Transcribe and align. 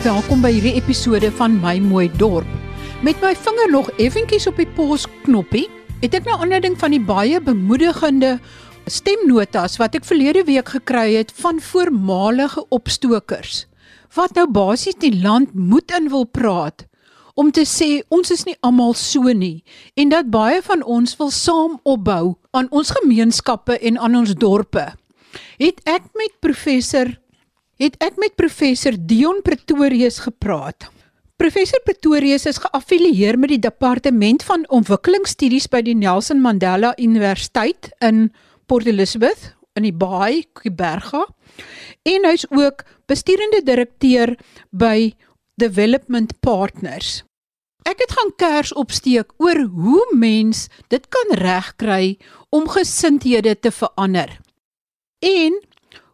Welkom 0.00 0.40
by 0.40 0.48
hierdie 0.54 0.78
episode 0.78 1.28
van 1.36 1.58
My 1.60 1.74
Mooi 1.84 2.06
Dorp. 2.16 2.48
Met 3.04 3.18
my 3.20 3.34
vinger 3.36 3.68
nog 3.68 3.90
effentjies 4.00 4.46
op 4.48 4.56
die 4.56 4.64
posknoppie, 4.72 5.66
het 6.00 6.16
ek 6.16 6.24
nou 6.24 6.38
aanleiding 6.40 6.78
van 6.80 6.94
die 6.94 7.02
baie 7.04 7.36
bemoedigende 7.44 8.30
stemnotas 8.88 9.76
wat 9.76 9.98
ek 9.98 10.08
verlede 10.08 10.46
week 10.48 10.72
gekry 10.72 11.18
het 11.18 11.34
van 11.42 11.60
voormalige 11.60 12.64
opstokers 12.72 13.66
wat 14.16 14.32
nou 14.40 14.46
basies 14.48 14.96
die 15.04 15.12
land 15.20 15.52
moed 15.52 15.92
in 15.92 16.08
wil 16.08 16.24
praat 16.24 16.86
om 17.36 17.52
te 17.52 17.68
sê 17.68 18.00
ons 18.08 18.32
is 18.32 18.48
nie 18.48 18.56
almal 18.64 18.96
so 18.96 19.28
nie 19.36 19.60
en 20.00 20.16
dat 20.16 20.32
baie 20.32 20.64
van 20.64 20.80
ons 20.80 21.12
wil 21.20 21.28
saam 21.28 21.76
opbou 21.84 22.38
aan 22.56 22.72
ons 22.72 22.96
gemeenskappe 23.02 23.76
en 23.76 24.00
aan 24.00 24.16
ons 24.24 24.32
dorpe. 24.32 24.94
Het 25.60 25.84
ek 25.84 26.08
met 26.16 26.40
professor 26.40 27.12
het 27.80 27.96
ek 28.04 28.18
met 28.20 28.36
professor 28.36 28.92
Dion 28.92 29.40
Pretorius 29.42 30.20
gepraat. 30.26 30.90
Professor 31.40 31.80
Pretorius 31.80 32.44
is 32.44 32.60
geaffilieer 32.60 33.38
met 33.40 33.54
die 33.54 33.62
departement 33.62 34.42
van 34.44 34.66
ontwikkelingsstudies 34.68 35.70
by 35.72 35.80
die 35.86 35.96
Nelson 35.96 36.42
Mandela 36.44 36.92
Universiteit 37.00 37.88
in 38.04 38.28
Port 38.68 38.90
Elizabeth 38.90 39.54
in 39.78 39.86
die 39.88 39.94
Baai, 39.96 40.44
Kuiberga. 40.52 41.24
En 42.04 42.28
hy's 42.28 42.44
ook 42.52 42.84
besturende 43.08 43.62
direkteur 43.64 44.34
by 44.70 45.14
Development 45.56 46.36
Partners. 46.44 47.22
Ek 47.88 48.02
het 48.04 48.12
gaan 48.12 48.34
kers 48.36 48.74
opsteek 48.76 49.32
oor 49.40 49.64
hoe 49.72 50.04
mens 50.12 50.66
dit 50.92 51.08
kan 51.08 51.36
regkry 51.40 52.18
om 52.52 52.68
gesindhede 52.68 53.56
te 53.56 53.72
verander. 53.72 54.36
En 55.24 55.56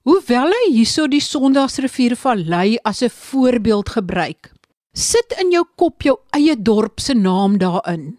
Hoewel 0.07 0.53
hy 0.55 0.67
hierso 0.71 1.09
die 1.11 1.19
Sondagsrivier 1.19 2.13
Vallei 2.15 2.77
as 2.87 3.03
'n 3.03 3.11
voorbeeld 3.11 3.89
gebruik, 3.91 4.53
sit 4.95 5.35
in 5.43 5.51
jou 5.51 5.65
kop 5.75 6.03
jou 6.03 6.15
eie 6.31 6.55
dorp 6.55 7.01
se 7.01 7.15
naam 7.15 7.59
daarin. 7.59 8.15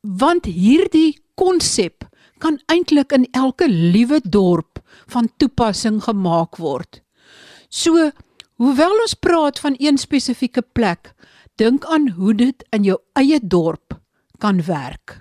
Want 0.00 0.46
hierdie 0.46 1.18
konsep 1.34 2.06
kan 2.38 2.60
eintlik 2.70 3.10
in 3.12 3.26
elke 3.32 3.66
liewe 3.66 4.20
dorp 4.22 4.78
van 5.08 5.28
toepassing 5.36 6.02
gemaak 6.02 6.56
word. 6.56 7.02
So, 7.68 8.12
hoewel 8.54 8.94
ons 9.02 9.14
praat 9.14 9.58
van 9.58 9.74
een 9.78 9.98
spesifieke 9.98 10.62
plek, 10.62 11.14
dink 11.56 11.84
aan 11.84 12.08
hoe 12.08 12.34
dit 12.34 12.64
in 12.70 12.84
jou 12.84 12.98
eie 13.14 13.40
dorp 13.42 13.98
kan 14.38 14.62
werk. 14.62 15.18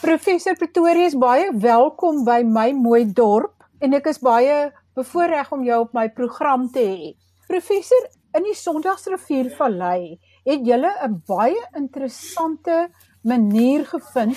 Professor 0.00 0.54
Pretorius, 0.56 1.16
baie 1.16 1.48
welkom 1.56 2.24
by 2.24 2.42
my 2.44 2.72
mooi 2.72 3.12
dorp 3.12 3.55
en 3.80 3.94
ek 3.94 4.06
is 4.12 4.22
baie 4.22 4.70
bevoorreg 4.96 5.52
om 5.52 5.64
jou 5.64 5.80
op 5.84 5.92
my 5.96 6.08
program 6.08 6.68
te 6.72 6.84
hê. 6.84 7.12
Professor, 7.46 8.08
in 8.36 8.44
die 8.44 8.56
Sondagsrivier 8.58 9.50
Vallei 9.56 10.18
het 10.46 10.64
julle 10.66 10.92
'n 11.06 11.22
baie 11.26 11.62
interessante 11.76 12.88
manier 13.22 13.84
gevind 13.84 14.36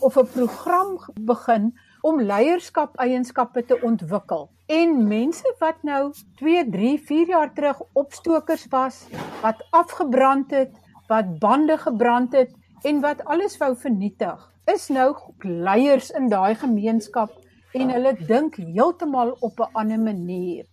of 0.00 0.16
'n 0.16 0.26
program 0.26 0.98
begin 1.20 1.72
om 2.02 2.20
leierskap 2.20 2.96
eienskappe 2.96 3.64
te 3.64 3.80
ontwikkel. 3.82 4.50
En 4.66 5.08
mense 5.08 5.54
wat 5.58 5.82
nou 5.82 6.12
2, 6.36 6.70
3, 6.70 6.98
4 7.06 7.26
jaar 7.26 7.52
terug 7.54 7.80
opstokers 7.92 8.66
was, 8.70 9.06
wat 9.42 9.64
afgebrand 9.70 10.50
het, 10.50 10.72
wat 11.08 11.38
bande 11.38 11.78
gebrand 11.78 12.32
het 12.32 12.52
en 12.82 13.00
wat 13.00 13.24
alles 13.24 13.56
wou 13.56 13.76
vernietig, 13.76 14.52
is 14.64 14.88
nou 14.88 15.14
leiers 15.38 16.10
in 16.10 16.28
daai 16.28 16.54
gemeenskap 16.54 17.32
en 17.74 17.90
hulle 17.90 18.12
dink 18.28 18.56
heeltemal 18.60 19.34
op 19.40 19.60
'n 19.60 19.70
ander 19.80 20.00
manier. 20.00 20.64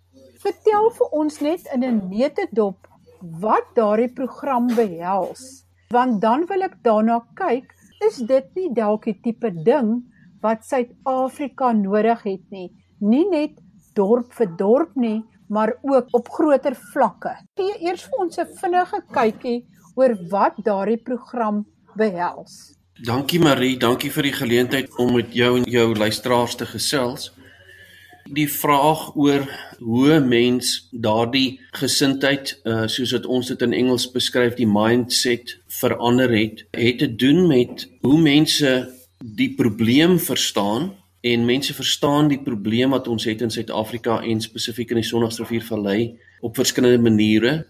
Vertel 0.43 0.89
vir 0.97 1.07
ons 1.21 1.41
net 1.41 1.67
in 1.73 1.83
'n 1.83 2.09
neutedop 2.09 2.87
wat 3.39 3.65
daardie 3.75 4.13
program 4.13 4.67
behels, 4.67 5.65
want 5.89 6.21
dan 6.21 6.45
wil 6.45 6.61
ek 6.61 6.75
daarna 6.83 7.19
kyk, 7.35 7.73
is 8.07 8.17
dit 8.17 8.55
nie 8.55 8.69
dalk 8.73 9.05
die 9.05 9.19
tipe 9.23 9.51
ding 9.63 10.03
wat 10.41 10.65
Suid-Afrika 10.65 11.71
nodig 11.71 12.23
het 12.23 12.45
nie, 12.49 12.71
nie 12.99 13.29
net 13.29 13.59
dorp 13.93 14.33
vir 14.33 14.47
dorp 14.57 14.95
nie, 14.95 15.23
maar 15.49 15.73
ook 15.81 16.07
op 16.11 16.29
groter 16.29 16.75
vlakke. 16.93 17.35
Gee 17.59 17.73
eers 17.79 18.03
vir 18.03 18.19
ons 18.19 18.39
'n 18.39 18.47
vinnige 18.61 19.01
kykie 19.11 19.67
oor 19.95 20.15
wat 20.29 20.55
daardie 20.63 21.01
program 21.03 21.65
behels. 21.95 22.80
Dankie 23.01 23.39
Marie, 23.41 23.79
dankie 23.81 24.11
vir 24.13 24.27
die 24.27 24.33
geleentheid 24.35 24.91
om 25.01 25.15
met 25.15 25.31
jou 25.33 25.55
en 25.57 25.63
jou 25.65 25.87
luisteraars 25.97 26.53
te 26.59 26.67
gesels. 26.69 27.31
Die 28.29 28.45
vraag 28.45 29.07
oor 29.17 29.47
hoe 29.79 30.19
mens 30.21 30.75
daardie 30.93 31.57
gesindheid, 31.79 32.53
uh, 32.61 32.85
soos 32.85 33.15
wat 33.17 33.25
ons 33.25 33.49
dit 33.49 33.65
in 33.65 33.73
Engels 33.73 34.05
beskryf, 34.13 34.53
die 34.59 34.69
mindset 34.69 35.55
verander 35.81 36.29
het, 36.29 36.61
het 36.77 37.01
te 37.01 37.09
doen 37.09 37.47
met 37.49 37.87
hoe 38.05 38.21
mense 38.21 38.75
die 39.17 39.49
probleem 39.57 40.19
verstaan 40.21 40.91
en 41.25 41.49
mense 41.49 41.73
verstaan 41.73 42.29
die 42.29 42.43
probleem 42.45 42.93
wat 42.93 43.09
ons 43.09 43.25
het 43.25 43.41
in 43.41 43.49
Suid-Afrika 43.49 44.21
en 44.21 44.45
spesifiek 44.45 44.93
in 44.93 45.01
die 45.01 45.09
Sondagsrivier 45.09 45.65
Vallei 45.65 46.19
op 46.45 46.53
verskillende 46.53 47.01
maniere 47.01 47.63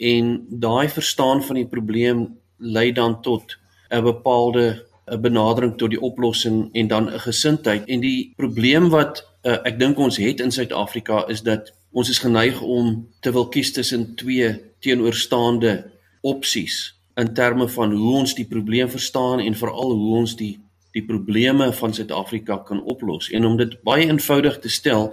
en 0.00 0.38
daai 0.48 0.88
verstaan 0.88 1.44
van 1.44 1.66
die 1.66 1.68
probleem 1.68 2.30
lei 2.56 2.92
dan 2.96 3.20
tot 3.20 3.59
'n 3.90 4.02
bepaalde 4.02 4.86
'n 5.10 5.20
benadering 5.20 5.76
tot 5.76 5.90
die 5.90 6.00
oplossing 6.00 6.68
en 6.72 6.86
dan 6.88 7.10
'n 7.10 7.18
gesindheid 7.18 7.88
en 7.88 8.00
die 8.00 8.32
probleem 8.36 8.88
wat 8.88 9.26
uh, 9.42 9.58
ek 9.64 9.78
dink 9.78 9.98
ons 9.98 10.16
het 10.16 10.40
in 10.40 10.50
Suid-Afrika 10.50 11.24
is 11.28 11.42
dat 11.42 11.72
ons 11.92 12.08
is 12.08 12.18
geneig 12.18 12.60
om 12.62 13.08
te 13.20 13.32
wil 13.32 13.48
kies 13.48 13.72
tussen 13.72 14.14
twee 14.14 14.60
teenoorstaande 14.80 15.90
opsies 16.20 16.94
in 17.16 17.34
terme 17.34 17.68
van 17.68 17.92
hoe 17.92 18.14
ons 18.14 18.34
die 18.34 18.46
probleem 18.46 18.88
verstaan 18.88 19.40
en 19.40 19.54
veral 19.54 19.92
hoe 19.92 20.16
ons 20.16 20.36
die 20.36 20.58
die 20.90 21.04
probleme 21.06 21.72
van 21.72 21.92
Suid-Afrika 21.94 22.56
kan 22.66 22.82
oplos. 22.82 23.28
En 23.30 23.44
om 23.46 23.56
dit 23.56 23.76
baie 23.86 24.08
eenvoudig 24.08 24.58
te 24.58 24.68
stel 24.68 25.12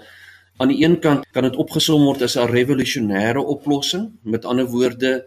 aan 0.57 0.71
die 0.73 0.79
een 0.81 0.97
kant 0.99 1.25
kan 1.31 1.45
dit 1.45 1.55
opgesom 1.55 2.01
word 2.05 2.21
as 2.25 2.37
'n 2.37 2.49
revolusionêre 2.49 3.43
oplossing 3.45 4.09
met 4.23 4.45
ander 4.45 4.65
woorde 4.65 5.25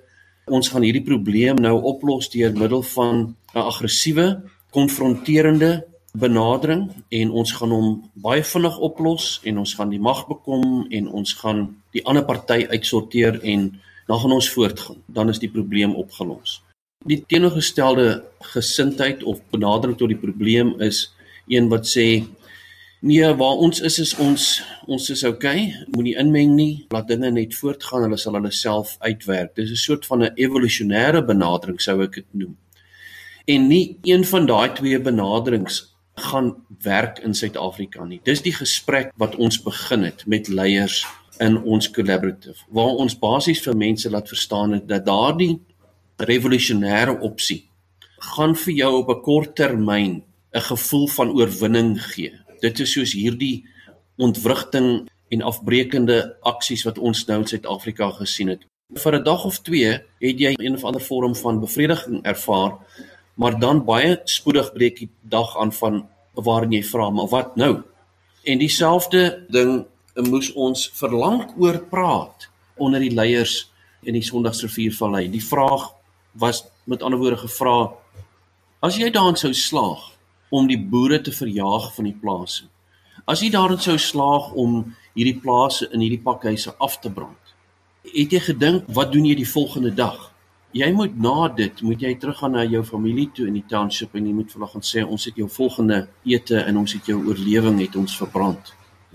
ons 0.51 0.69
gaan 0.69 0.85
hierdie 0.85 1.05
probleem 1.07 1.61
nou 1.63 1.77
oplos 1.93 2.31
deur 2.33 2.53
middel 2.53 2.83
van 2.95 3.37
'n 3.55 3.59
aggressiewe, 3.59 4.43
konfronterende 4.71 5.87
benadering 6.13 6.91
en 7.09 7.31
ons 7.31 7.53
gaan 7.53 7.71
hom 7.71 8.11
baie 8.15 8.43
vinnig 8.43 8.79
oplos 8.79 9.41
en 9.45 9.59
ons 9.59 9.75
gaan 9.75 9.91
die 9.91 10.03
mag 10.03 10.27
bekom 10.27 10.87
en 10.91 11.09
ons 11.09 11.33
gaan 11.33 11.77
die 11.95 12.03
ander 12.05 12.25
party 12.25 12.67
uitsorteer 12.71 13.41
en 13.43 13.81
dan 14.07 14.19
gaan 14.19 14.33
ons 14.33 14.51
voortgaan. 14.51 15.03
Dan 15.07 15.29
is 15.29 15.39
die 15.39 15.51
probleem 15.51 15.95
opgelos. 15.95 16.63
Die 17.07 17.25
teenoorgestelde 17.27 18.25
gesindheid 18.41 19.23
of 19.23 19.41
benadering 19.51 19.97
tot 19.99 20.09
die 20.09 20.19
probleem 20.19 20.75
is 20.81 21.15
een 21.49 21.69
wat 21.69 21.87
sê 21.87 22.27
Nee, 23.01 23.25
waar 23.35 23.57
ons 23.65 23.81
is 23.81 23.99
is 23.99 24.11
ons 24.21 24.63
ons 24.91 25.11
is 25.15 25.23
okay. 25.25 25.69
Moenie 25.95 26.17
inmeng 26.19 26.57
nie. 26.57 26.87
Laat 26.95 27.09
dinge 27.09 27.31
net 27.31 27.55
voortgaan. 27.55 28.09
Hulle 28.09 28.19
sal 28.19 28.39
hulle 28.39 28.51
self 28.55 28.97
uitwerk. 28.99 29.55
Dis 29.55 29.71
'n 29.71 29.85
soort 29.87 30.07
van 30.07 30.23
'n 30.23 30.35
evolusionêre 30.37 31.23
benadering 31.27 31.81
sou 31.81 32.03
ek 32.03 32.15
dit 32.15 32.31
noem. 32.33 32.57
En 33.47 33.69
nie 33.69 33.99
een 34.03 34.25
van 34.25 34.47
daai 34.47 34.75
twee 34.75 34.99
benaderings 34.99 35.95
gaan 36.15 36.55
werk 36.83 37.19
in 37.19 37.35
Suid-Afrika 37.35 38.05
nie. 38.05 38.21
Dis 38.25 38.43
die 38.43 38.53
gesprek 38.53 39.13
wat 39.17 39.37
ons 39.37 39.63
begin 39.63 40.03
het 40.03 40.27
met 40.27 40.49
leiers 40.49 41.07
in 41.41 41.57
ons 41.65 41.89
collaborative 41.91 42.67
waar 42.69 43.01
ons 43.03 43.17
basies 43.19 43.63
vir 43.65 43.77
mense 43.77 44.11
laat 44.13 44.29
verstaan 44.29 44.77
het 44.77 44.87
dat 44.89 45.07
daardie 45.09 45.55
revolusionêre 46.29 47.17
opsie 47.25 47.63
gaan 48.35 48.55
vir 48.65 48.75
jou 48.83 48.93
op 48.99 49.11
'n 49.11 49.23
kort 49.23 49.55
termyn 49.57 50.23
'n 50.55 50.67
gevoel 50.71 51.09
van 51.09 51.31
oorwinning 51.31 51.93
gee 52.13 52.33
dit 52.61 52.81
is 52.81 52.93
soos 52.93 53.13
hierdie 53.13 53.65
ontwrigting 54.21 55.09
en 55.31 55.43
afbreekende 55.47 56.19
aksies 56.47 56.85
wat 56.85 56.99
ons 56.99 57.25
nou 57.29 57.41
in 57.43 57.49
Suid-Afrika 57.49 58.11
gesien 58.19 58.53
het. 58.53 58.67
Vir 58.95 59.17
'n 59.19 59.25
dag 59.25 59.45
of 59.45 59.59
2 59.63 59.93
het 60.21 60.39
jy 60.39 60.55
een 60.59 60.75
of 60.75 60.85
ander 60.85 61.01
vorm 61.01 61.35
van 61.37 61.61
bevrediging 61.61 62.23
ervaar, 62.25 62.79
maar 63.35 63.59
dan 63.59 63.85
baie 63.85 64.21
spoedig 64.25 64.73
breek 64.73 64.99
die 64.99 65.11
dag 65.23 65.57
aan 65.57 65.73
van 65.73 66.09
waarin 66.35 66.73
jy 66.73 66.83
vra, 66.83 67.11
maar 67.11 67.29
wat 67.29 67.57
nou? 67.57 67.83
En 68.45 68.59
dieselfde 68.59 69.45
ding 69.49 69.87
moes 70.15 70.53
ons 70.53 70.91
verlang 70.95 71.53
oor 71.59 71.79
praat 71.79 72.49
onder 72.77 73.01
die 73.01 73.15
leiers 73.15 73.71
in 74.03 74.17
die 74.17 74.25
Sondagsrivier 74.25 74.93
Vallei. 74.93 75.29
Die 75.31 75.45
vraag 75.45 75.91
was 76.33 76.65
met 76.85 77.03
ander 77.03 77.19
woorde 77.19 77.37
gevra: 77.37 77.93
As 78.81 78.97
jy 78.97 79.11
daarin 79.11 79.37
sou 79.37 79.53
slaag, 79.53 80.11
om 80.51 80.67
die 80.67 80.79
boere 80.79 81.21
te 81.21 81.33
verjaag 81.33 81.95
van 81.95 82.05
die 82.05 82.17
plase. 82.21 82.65
As 83.31 83.45
jy 83.45 83.53
daarin 83.55 83.79
sou 83.79 83.95
slaag 83.95 84.49
om 84.59 84.81
hierdie 85.15 85.37
plase 85.39 85.87
in 85.95 86.03
hierdie 86.03 86.23
pakhuise 86.25 86.73
af 86.83 86.97
te 86.99 87.11
brand, 87.15 87.53
het 88.03 88.33
jy 88.35 88.41
gedink 88.43 88.89
wat 88.97 89.13
doen 89.13 89.29
jy 89.29 89.37
die 89.39 89.47
volgende 89.47 89.93
dag? 89.95 90.17
Jy 90.75 90.89
moet 90.97 91.15
na 91.15 91.47
dit, 91.55 91.83
moet 91.87 92.03
jy 92.03 92.11
teruggaan 92.19 92.57
na 92.59 92.65
jou 92.67 92.81
familie 92.87 93.29
toe 93.35 93.47
in 93.47 93.55
die 93.61 93.67
township 93.71 94.17
en 94.19 94.27
jy 94.27 94.35
moet 94.35 94.51
vir 94.51 94.59
hulle 94.59 94.71
gaan 94.73 94.87
sê 94.89 95.05
ons 95.05 95.27
het 95.29 95.39
jou 95.39 95.47
volgende 95.47 96.01
ete 96.27 96.59
en 96.65 96.81
ons 96.83 96.97
het 96.97 97.13
jou 97.13 97.21
oorlewing 97.21 97.79
het 97.85 98.01
ons 98.01 98.17
verbrand. 98.19 98.73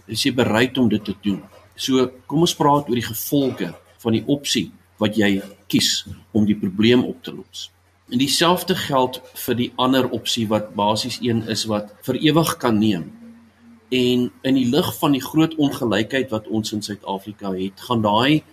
Is 0.08 0.24
jy 0.24 0.32
bereid 0.40 0.80
om 0.80 0.88
dit 0.96 1.04
te 1.04 1.18
doen? 1.28 1.44
So 1.76 2.08
kom 2.24 2.48
ons 2.48 2.56
praat 2.56 2.88
oor 2.88 3.02
die 3.02 3.10
gevolge 3.10 3.74
van 4.06 4.16
die 4.16 4.24
opsie 4.32 4.70
wat 5.02 5.20
jy 5.20 5.42
kies 5.68 6.06
om 6.32 6.48
die 6.48 6.56
probleem 6.56 7.04
op 7.04 7.20
te 7.20 7.36
los. 7.36 7.68
En 8.08 8.24
dieselfde 8.24 8.80
geld 8.80 9.20
vir 9.44 9.60
die 9.60 9.70
ander 9.76 10.08
opsie 10.16 10.48
wat 10.48 10.72
basies 10.72 11.20
een 11.20 11.44
is 11.52 11.68
wat 11.68 11.92
vir 12.08 12.24
ewig 12.32 12.56
kan 12.64 12.80
neem. 12.80 13.12
En 13.90 14.32
in 14.42 14.58
die 14.58 14.70
lig 14.70 14.98
van 14.98 15.12
die 15.12 15.22
groot 15.22 15.56
ongelykheid 15.56 16.30
wat 16.30 16.48
ons 16.48 16.74
in 16.74 16.82
Suid-Afrika 16.82 17.54
het, 17.54 17.82
gaan 17.88 18.02
daai 18.02 18.44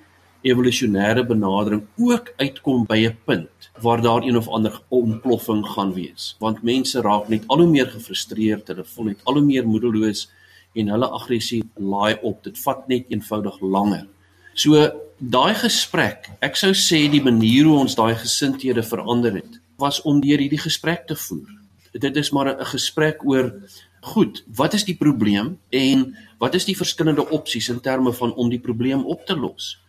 evolusionêre 0.42 1.22
benadering 1.26 1.84
ook 1.96 2.32
uitkom 2.36 2.84
by 2.86 2.98
'n 3.06 3.16
punt 3.24 3.70
waar 3.80 4.02
daar 4.02 4.22
een 4.22 4.36
of 4.36 4.48
ander 4.48 4.82
ontploffing 4.88 5.66
gaan 5.66 5.92
wees. 5.92 6.36
Want 6.38 6.62
mense 6.62 7.00
raak 7.00 7.28
net 7.28 7.44
al 7.46 7.58
hoe 7.58 7.66
meer 7.66 7.86
gefrustreerd, 7.86 8.68
hulle 8.68 8.84
voel 8.84 9.04
net 9.04 9.20
al 9.24 9.34
hoe 9.34 9.44
meer 9.44 9.66
moedeloos 9.66 10.30
en 10.74 10.88
hulle 10.88 11.08
aggressie 11.08 11.62
laai 11.74 12.18
op. 12.22 12.44
Dit 12.44 12.58
vat 12.58 12.88
net 12.88 13.04
eenvoudig 13.08 13.60
langer. 13.60 14.06
So 14.54 14.90
daai 15.18 15.54
gesprek, 15.54 16.30
ek 16.40 16.56
sou 16.56 16.72
sê 16.74 17.08
die 17.10 17.22
manier 17.22 17.64
hoe 17.64 17.78
ons 17.78 17.94
daai 17.94 18.14
gesindhede 18.14 18.82
verander 18.82 19.32
het, 19.32 19.60
was 19.78 20.02
om 20.02 20.20
deur 20.20 20.38
hierdie 20.38 20.60
gesprek 20.60 21.06
te 21.06 21.16
voer. 21.16 21.61
Dit 21.92 22.16
is 22.16 22.30
maar 22.30 22.56
'n 22.60 22.64
gesprek 22.64 23.24
oor 23.24 23.54
goed, 24.00 24.44
wat 24.46 24.74
is 24.74 24.84
die 24.84 24.96
probleem 24.96 25.58
en 25.70 26.16
wat 26.38 26.54
is 26.54 26.64
die 26.64 26.76
verskillende 26.76 27.28
opsies 27.28 27.68
in 27.68 27.80
terme 27.80 28.12
van 28.12 28.34
om 28.34 28.48
die 28.48 28.60
probleem 28.60 29.04
op 29.04 29.26
te 29.26 29.36
los? 29.36 29.82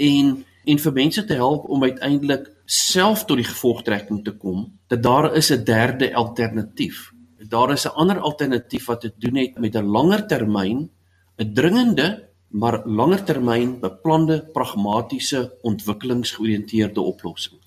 en 0.00 0.44
en 0.70 0.78
vir 0.78 0.92
mense 0.92 1.22
te 1.24 1.36
help 1.38 1.68
om 1.72 1.82
uiteindelik 1.82 2.50
self 2.68 3.24
tot 3.24 3.40
die 3.40 3.48
gevolgtrekking 3.48 4.20
te 4.24 4.34
kom 4.42 4.66
dat 4.92 5.02
daar 5.02 5.34
is 5.36 5.50
'n 5.50 5.64
derde 5.64 6.14
alternatief. 6.14 7.12
Daar 7.48 7.72
is 7.72 7.86
'n 7.86 7.96
ander 7.96 8.18
alternatief 8.18 8.86
wat 8.86 9.00
te 9.00 9.12
doen 9.18 9.36
het 9.36 9.58
met 9.58 9.74
'n 9.74 9.84
langer 9.96 10.26
termyn, 10.26 10.90
'n 11.38 11.52
dringende 11.54 12.28
maar 12.48 12.86
langer 12.86 13.24
termyn 13.24 13.80
beplande 13.80 14.48
pragmatiese 14.52 15.52
ontwikkelingsgeoriënteerde 15.62 17.00
oplossing. 17.00 17.60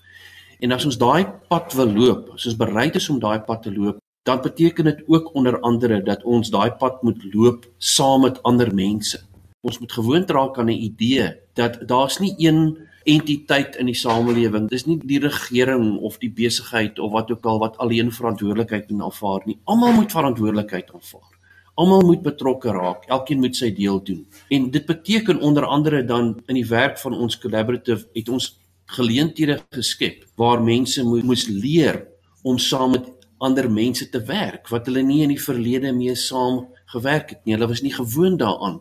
En 0.64 0.72
as 0.72 0.86
ons 0.88 0.96
daai 0.96 1.26
pad 1.52 1.74
wil 1.76 1.90
loop, 1.92 2.30
as 2.38 2.46
ons 2.48 2.56
bereid 2.56 2.94
is 2.96 3.10
om 3.12 3.20
daai 3.20 3.44
pad 3.44 3.66
te 3.66 3.72
loop, 3.72 3.98
dan 4.24 4.40
beteken 4.40 4.88
dit 4.88 5.02
ook 5.12 5.34
onder 5.36 5.58
andere 5.60 5.98
dat 6.06 6.24
ons 6.24 6.48
daai 6.54 6.70
pad 6.80 7.02
moet 7.04 7.20
loop 7.34 7.66
saam 7.76 8.24
met 8.24 8.40
ander 8.48 8.70
mense. 8.72 9.20
Ons 9.60 9.78
moet 9.82 9.92
gewoond 9.92 10.30
raak 10.36 10.58
aan 10.58 10.72
'n 10.72 10.84
idee 10.88 11.26
dat 11.54 11.76
daar's 11.88 12.18
nie 12.20 12.34
een 12.38 12.78
entiteit 13.04 13.76
in 13.76 13.86
die 13.86 13.94
samelewing. 13.94 14.68
Dis 14.68 14.86
nie 14.86 14.98
die 15.04 15.20
regering 15.20 15.98
of 15.98 16.18
die 16.18 16.32
besigheid 16.32 16.98
of 16.98 17.12
wat 17.12 17.30
ook 17.30 17.44
al 17.44 17.58
wat 17.58 17.76
alleen 17.76 18.12
verantwoordelikheid 18.12 18.90
moet 18.90 19.02
aanvaar 19.02 19.42
nie. 19.44 19.58
Almal 19.64 19.92
moet 19.92 20.12
verantwoordelikheid 20.12 20.90
aanvaar. 20.94 21.30
Almal 21.74 22.00
moet 22.00 22.22
betrokke 22.22 22.70
raak. 22.70 23.04
Elkeen 23.06 23.40
moet 23.40 23.56
sy 23.56 23.74
deel 23.74 24.02
doen. 24.04 24.26
En 24.48 24.70
dit 24.70 24.86
beteken 24.86 25.40
onder 25.40 25.64
andere 25.66 26.04
dan 26.04 26.42
in 26.46 26.54
die 26.54 26.68
werk 26.68 26.98
van 26.98 27.12
ons 27.12 27.38
collaborative 27.38 28.06
het 28.12 28.28
ons 28.28 28.63
geleenthede 28.86 29.60
geskep 29.72 30.24
waar 30.36 30.62
mense 30.62 31.02
moes 31.04 31.46
leer 31.48 32.04
om 32.42 32.58
saam 32.58 32.90
met 32.90 33.08
ander 33.38 33.70
mense 33.70 34.08
te 34.10 34.20
werk 34.28 34.68
wat 34.72 34.86
hulle 34.86 35.02
nie 35.02 35.22
in 35.24 35.32
die 35.34 35.40
verlede 35.40 35.92
mee 35.92 36.14
saam 36.16 36.66
gewerk 36.92 37.34
het 37.34 37.44
nie. 37.44 37.54
Hulle 37.56 37.68
was 37.68 37.82
nie 37.82 37.94
gewoond 37.94 38.38
daaraan 38.38 38.80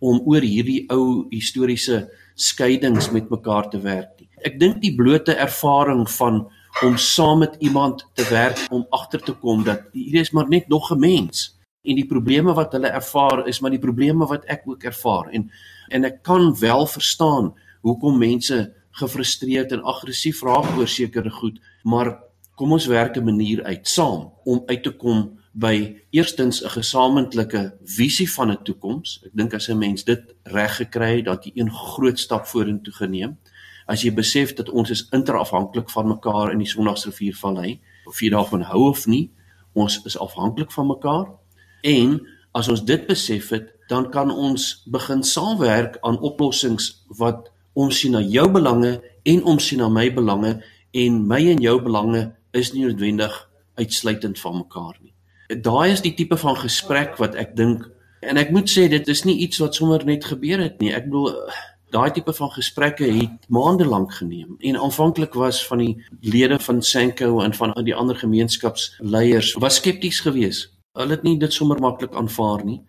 om 0.00 0.22
oor 0.24 0.44
hierdie 0.44 0.86
ou 0.92 1.26
historiese 1.30 2.06
skeidings 2.34 3.10
met 3.12 3.30
mekaar 3.30 3.68
te 3.70 3.80
werk 3.84 4.16
nie. 4.20 4.28
Ek 4.46 4.56
dink 4.60 4.80
die 4.80 4.94
blote 4.96 5.34
ervaring 5.36 6.06
van 6.16 6.46
om 6.86 6.96
saam 6.96 7.42
met 7.44 7.56
iemand 7.60 8.06
te 8.14 8.24
werk 8.30 8.60
om 8.70 8.86
agter 8.94 9.20
te 9.20 9.34
kom 9.36 9.64
dat 9.66 9.90
hier 9.92 10.20
is 10.22 10.30
maar 10.32 10.48
net 10.48 10.68
nog 10.68 10.90
'n 10.92 10.98
mens 10.98 11.58
en 11.82 11.96
die 11.96 12.06
probleme 12.06 12.54
wat 12.54 12.72
hulle 12.72 12.88
ervaar 12.88 13.46
is 13.48 13.60
maar 13.60 13.70
die 13.70 13.82
probleme 13.82 14.26
wat 14.26 14.44
ek 14.44 14.62
ook 14.64 14.84
ervaar 14.84 15.28
en 15.32 15.50
en 15.88 16.04
ek 16.04 16.22
kan 16.22 16.54
wel 16.60 16.86
verstaan 16.86 17.54
hoekom 17.80 18.18
mense 18.18 18.72
gefrustreerd 19.00 19.72
en 19.72 19.82
aggressief 19.82 20.42
raak 20.46 20.76
oor 20.78 20.88
sekere 20.88 21.30
goed 21.30 21.60
maar 21.84 22.18
kom 22.60 22.72
ons 22.76 22.86
werk 22.86 23.16
'n 23.16 23.24
manier 23.24 23.64
uit 23.64 23.88
saam 23.88 24.32
om 24.44 24.62
uit 24.66 24.82
te 24.82 24.92
kom 24.92 25.40
by 25.52 25.96
eerstens 26.10 26.62
'n 26.62 26.68
gesamentlike 26.68 27.74
visie 27.84 28.30
van 28.32 28.50
'n 28.50 28.62
toekoms. 28.62 29.20
Ek 29.24 29.30
dink 29.34 29.54
as 29.54 29.68
'n 29.68 29.78
mens 29.78 30.04
dit 30.04 30.22
reg 30.42 30.76
gekry 30.76 31.16
het, 31.16 31.24
dat 31.24 31.44
jy 31.44 31.52
een 31.54 31.70
groot 31.70 32.18
stap 32.18 32.46
vorentoe 32.46 32.92
geneem. 32.92 33.38
As 33.86 34.02
jy 34.02 34.14
besef 34.14 34.54
dat 34.54 34.68
ons 34.68 34.90
is 34.90 35.08
interafhanklik 35.10 35.90
van 35.90 36.08
mekaar 36.08 36.52
in 36.52 36.58
die 36.58 36.66
Sondagsriviervallei, 36.66 37.80
of 38.06 38.20
jy 38.20 38.30
daarvan 38.30 38.62
hou 38.62 38.88
of 38.88 39.06
nie, 39.06 39.30
ons 39.72 40.00
is 40.04 40.18
afhanklik 40.18 40.72
van 40.72 40.86
mekaar. 40.86 41.26
En 41.82 42.26
as 42.52 42.68
ons 42.68 42.84
dit 42.84 43.06
besef 43.06 43.48
het, 43.48 43.72
dan 43.88 44.10
kan 44.10 44.30
ons 44.30 44.82
begin 44.86 45.22
saamwerk 45.22 45.98
aan 46.00 46.20
oplossings 46.20 47.04
wat 47.06 47.50
ons 47.84 48.00
sien 48.02 48.12
na 48.16 48.22
jou 48.36 48.48
belange 48.52 48.96
en 49.34 49.46
ons 49.52 49.68
sien 49.68 49.80
na 49.80 49.88
my 49.88 50.08
belange 50.14 50.56
en 51.04 51.22
my 51.32 51.40
en 51.54 51.62
jou 51.62 51.78
belange 51.82 52.26
is 52.52 52.74
nie 52.74 52.84
noodwendig 52.84 53.34
uitsluitend 53.80 54.38
van 54.42 54.60
mekaar 54.64 54.98
nie 55.00 55.14
daai 55.56 55.90
is 55.92 56.02
die 56.02 56.14
tipe 56.14 56.36
van 56.36 56.56
gesprek 56.56 57.18
wat 57.18 57.34
ek 57.34 57.56
dink 57.58 57.88
en 58.20 58.38
ek 58.38 58.52
moet 58.54 58.70
sê 58.70 58.86
dit 58.90 59.08
is 59.08 59.24
nie 59.24 59.40
iets 59.46 59.58
wat 59.62 59.74
sommer 59.74 60.04
net 60.04 60.24
gebeur 60.28 60.60
het 60.60 60.80
nie. 60.80 60.92
Ek 60.94 61.08
bedoel 61.08 61.32
daai 61.90 62.10
tipe 62.14 62.32
van 62.36 62.52
gesprekke 62.54 63.08
het 63.10 63.48
maande 63.48 63.86
lank 63.88 64.12
geneem 64.14 64.58
en 64.60 64.78
aanvanklik 64.78 65.34
was 65.34 65.62
van 65.66 65.82
die 65.82 65.96
lede 66.20 66.60
van 66.62 66.82
Sanko 66.82 67.40
en 67.42 67.54
van 67.56 67.74
die 67.84 67.94
ander 67.94 68.16
gemeenskapsleiers 68.16 69.56
was 69.58 69.80
skepties 69.80 70.20
geweest. 70.20 70.70
Hulle 70.94 71.16
het 71.16 71.26
nie 71.26 71.38
dit 71.38 71.52
sommer 71.52 71.80
maklik 71.80 72.14
aanvaar 72.14 72.64
nie. 72.64 72.80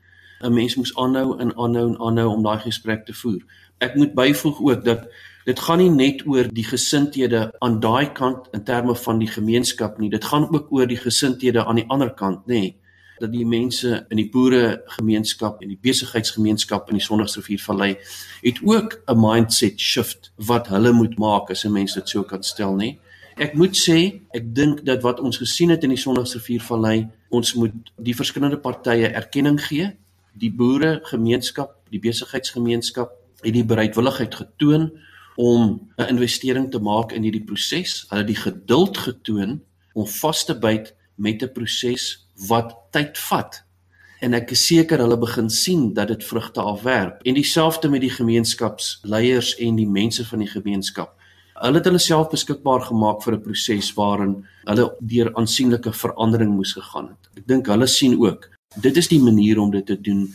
'n 0.41 0.53
Mens 0.53 0.75
moes 0.75 0.95
aanhou 0.97 1.39
en 1.39 1.55
aanhou 1.55 1.87
en 1.89 1.99
aanhou 2.01 2.29
om 2.35 2.44
daai 2.44 2.59
gesprek 2.59 3.05
te 3.05 3.13
voer. 3.13 3.41
Ek 3.81 3.95
moet 3.98 4.13
byvoeg 4.13 4.60
ook 4.62 4.83
dat 4.86 5.07
dit 5.45 5.60
gaan 5.60 5.81
nie 5.81 5.89
net 5.89 6.22
oor 6.30 6.45
die 6.54 6.66
gesindhede 6.66 7.48
aan 7.66 7.80
daai 7.81 8.12
kant 8.13 8.51
in 8.54 8.63
terme 8.63 8.95
van 8.95 9.19
die 9.19 9.30
gemeenskap 9.30 9.98
nie. 9.98 10.12
Dit 10.13 10.28
gaan 10.30 10.45
ook 10.45 10.69
oor 10.69 10.88
die 10.88 11.00
gesindhede 11.01 11.66
aan 11.66 11.81
die 11.81 11.88
ander 11.89 12.13
kant, 12.13 12.45
nê. 12.45 12.60
Nee, 12.60 12.75
dat 13.22 13.31
die 13.33 13.45
mense 13.45 14.06
in 14.10 14.18
die 14.18 14.28
boere 14.33 14.81
gemeenskap 14.98 15.62
en 15.62 15.69
die 15.69 15.80
besigheidsgemeenskap 15.81 16.89
in 16.89 16.98
die 16.98 17.06
Sondagsriviervallei 17.06 17.92
het 18.42 18.62
ook 18.66 19.01
'n 19.07 19.19
mindset 19.22 19.80
shift 19.80 20.31
wat 20.38 20.68
hulle 20.68 20.92
moet 20.92 21.18
maak 21.18 21.52
as 21.52 21.66
'n 21.66 21.71
mens 21.71 21.94
dit 21.94 22.09
sou 22.09 22.23
kan 22.23 22.44
stel, 22.44 22.76
nê. 22.76 22.97
Ek 23.38 23.54
moet 23.54 23.76
sê, 23.76 24.21
ek 24.33 24.56
dink 24.56 24.85
dat 24.85 25.02
wat 25.02 25.19
ons 25.19 25.38
gesien 25.38 25.69
het 25.69 25.83
in 25.83 25.90
die 25.90 25.97
Sondagsriviervallei, 25.97 27.07
ons 27.30 27.54
moet 27.54 27.73
die 27.97 28.16
verskillende 28.16 28.57
partye 28.57 29.07
erkenning 29.07 29.59
gee. 29.61 29.95
Die 30.33 30.52
boere 30.52 31.00
gemeenskap, 31.04 31.76
die 31.90 32.00
besigheidsgemeenskap 32.00 33.20
het 33.42 33.54
die 33.54 33.66
bereidwilligheid 33.66 34.36
getoon 34.36 34.92
om 35.36 35.90
'n 35.98 36.10
investering 36.10 36.71
te 36.71 36.80
maak 36.80 37.12
in 37.12 37.24
hierdie 37.24 37.44
proses. 37.44 38.06
Hulle 38.10 38.21
het 38.21 38.28
die 38.28 38.44
geduld 38.44 38.98
getoon 38.98 39.62
om 39.94 40.07
vas 40.07 40.45
te 40.45 40.56
byt 40.60 40.95
met 41.16 41.44
'n 41.44 41.52
proses 41.54 42.28
wat 42.48 42.76
tyd 42.92 43.18
vat. 43.18 43.64
En 44.19 44.33
ek 44.33 44.52
is 44.52 44.66
seker 44.66 45.00
hulle 45.00 45.18
begin 45.18 45.50
sien 45.50 45.94
dat 45.94 46.07
dit 46.07 46.24
vrugte 46.24 46.62
afwerp. 46.62 47.21
En 47.21 47.33
dieselfde 47.33 47.90
met 47.90 48.02
die 48.02 48.10
gemeenskapsleiers 48.10 49.56
en 49.56 49.76
die 49.76 49.90
mense 49.90 50.26
van 50.26 50.40
die 50.40 50.48
gemeenskap. 50.48 51.14
Hulle 51.54 51.78
het 51.78 51.86
hulle 51.86 52.00
self 52.00 52.30
beskikbaar 52.30 52.81
gemaak 52.81 53.24
vir 53.24 53.33
'n 53.33 53.42
proses 53.42 53.94
waarin 53.94 54.45
hulle 54.64 54.95
deur 55.00 55.36
aansienlike 55.36 55.94
verandering 55.94 56.52
moes 56.52 56.74
gegaan 56.74 57.07
het. 57.07 57.30
Ek 57.38 57.48
dink 57.48 57.68
hulle 57.68 57.88
sien 57.88 58.19
ook 58.19 58.50
dit 58.80 58.98
is 58.98 59.07
die 59.07 59.19
manier 59.19 59.60
om 59.60 59.71
dit 59.71 59.86
te 59.86 60.02
doen 60.02 60.30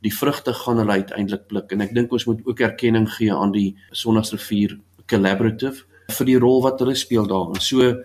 die 0.00 0.14
vrugte 0.14 0.54
gaan 0.56 0.80
hulle 0.80 1.00
uiteindelik 1.02 1.46
pluk 1.46 1.72
en 1.72 1.84
ek 1.84 1.94
dink 1.94 2.12
ons 2.12 2.26
moet 2.28 2.40
ook 2.46 2.60
erkenning 2.60 3.08
gee 3.18 3.34
aan 3.34 3.52
die 3.52 3.76
Sondagsrivier 3.92 4.78
Collaborative 5.10 5.84
vir 6.10 6.26
die 6.26 6.38
rol 6.40 6.62
wat 6.64 6.80
hulle 6.82 6.96
speel 6.98 7.26
daarin. 7.26 7.60
So 7.60 8.02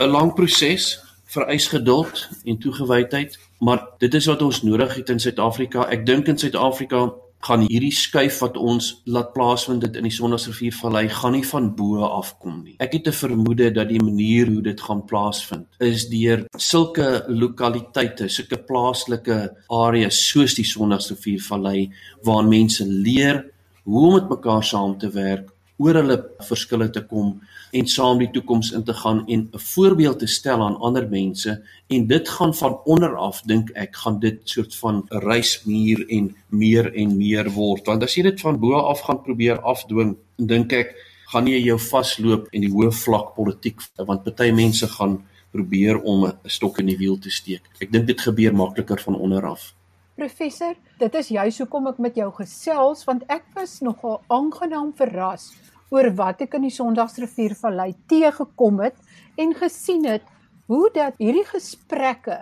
'n 0.00 0.10
lang 0.10 0.34
proses 0.34 0.98
vereis 1.32 1.66
geduld 1.72 2.28
en 2.44 2.58
toegewydheid, 2.58 3.38
maar 3.60 3.86
dit 3.98 4.14
is 4.14 4.26
wat 4.26 4.42
ons 4.42 4.62
nodig 4.62 4.94
het 4.94 5.08
in 5.08 5.20
Suid-Afrika. 5.20 5.86
Ek 5.88 6.06
dink 6.06 6.28
in 6.28 6.38
Suid-Afrika 6.38 7.12
gaan 7.42 7.64
hierdie 7.66 7.92
skuif 7.94 8.38
wat 8.42 8.56
ons 8.56 8.92
laat 9.10 9.32
plaasvind 9.34 9.82
dit 9.82 9.96
in 9.98 10.06
die 10.06 10.14
Sondagsriviervallei 10.14 11.08
gaan 11.10 11.34
nie 11.36 11.44
van 11.46 11.70
bo 11.76 12.04
af 12.06 12.36
kom 12.42 12.60
nie. 12.62 12.76
Ek 12.78 12.92
het 12.92 13.08
'n 13.08 13.12
vermoede 13.12 13.70
dat 13.72 13.88
die 13.88 14.02
manier 14.02 14.46
hoe 14.46 14.62
dit 14.62 14.80
gaan 14.80 15.04
plaasvind 15.04 15.66
is 15.80 16.08
deur 16.08 16.46
sulke 16.56 17.24
lokaliteite, 17.28 18.28
sulke 18.28 18.56
plaaslike 18.56 19.56
areas 19.68 20.28
soos 20.28 20.54
die 20.54 20.64
Sondagsriviervallei 20.64 21.90
waar 22.22 22.44
mense 22.44 22.86
leer 22.86 23.52
hoe 23.84 24.06
om 24.06 24.12
met 24.14 24.28
mekaar 24.28 24.64
saam 24.64 24.98
te 24.98 25.10
werk, 25.10 25.51
oor 25.82 25.98
hulle 26.00 26.18
verskille 26.48 26.88
te 26.94 27.02
kom 27.10 27.34
en 27.72 27.88
saam 27.88 28.20
die 28.20 28.30
toekoms 28.32 28.72
in 28.76 28.84
te 28.84 28.94
gaan 28.94 29.22
en 29.26 29.40
'n 29.52 29.62
voorbeeld 29.74 30.18
te 30.18 30.26
stel 30.26 30.62
aan 30.62 30.76
ander 30.76 31.08
mense. 31.08 31.62
En 31.88 32.06
dit 32.06 32.28
gaan 32.28 32.54
van 32.54 32.78
onder 32.84 33.16
af 33.16 33.42
dink 33.42 33.70
ek 33.70 33.96
gaan 33.96 34.18
dit 34.20 34.40
soort 34.44 34.74
van 34.74 34.96
'n 35.10 35.18
reismuur 35.18 36.04
en 36.08 36.34
meer 36.48 36.94
en 36.94 37.16
meer 37.16 37.50
word. 37.50 37.86
Want 37.86 38.02
as 38.02 38.14
jy 38.14 38.22
dit 38.22 38.40
van 38.40 38.58
bo 38.58 38.72
af 38.72 39.00
gaan 39.00 39.22
probeer 39.22 39.60
afdwing 39.60 40.16
dink 40.36 40.72
ek 40.72 40.94
gaan 41.32 41.46
jy 41.46 41.62
jou 41.64 41.78
vasloop 41.78 42.48
in 42.52 42.60
die 42.60 42.70
hoë 42.70 42.92
vlak 42.92 43.34
politiek 43.34 43.80
want 43.96 44.24
party 44.24 44.50
mense 44.52 44.86
gaan 44.86 45.22
probeer 45.52 46.00
om 46.02 46.24
'n 46.24 46.38
stok 46.44 46.78
in 46.78 46.86
die 46.86 46.96
wiel 46.96 47.18
te 47.18 47.30
steek. 47.30 47.62
Ek 47.80 47.92
dink 47.92 48.06
dit 48.06 48.20
gebeur 48.20 48.54
makliker 48.54 49.00
van 49.00 49.14
onder 49.16 49.46
af. 49.46 49.74
Professor, 50.14 50.74
dit 50.98 51.14
is 51.14 51.28
juist 51.28 51.58
hoekom 51.58 51.86
ek 51.86 51.98
met 51.98 52.14
jou 52.14 52.32
gesels 52.32 53.04
want 53.04 53.22
ek 53.28 53.44
was 53.54 53.80
nogal 53.80 54.20
aangenaam 54.28 54.92
verras 54.96 55.52
oor 55.92 56.08
wat 56.16 56.40
ek 56.46 56.56
in 56.56 56.66
die 56.66 56.74
Sondagsriviervallei 56.74 57.92
teëgekom 58.08 58.80
het 58.80 58.96
en 59.40 59.52
gesien 59.58 60.06
het 60.08 60.24
hoe 60.72 60.88
dat 60.94 61.18
hierdie 61.20 61.44
gesprekke 61.44 62.38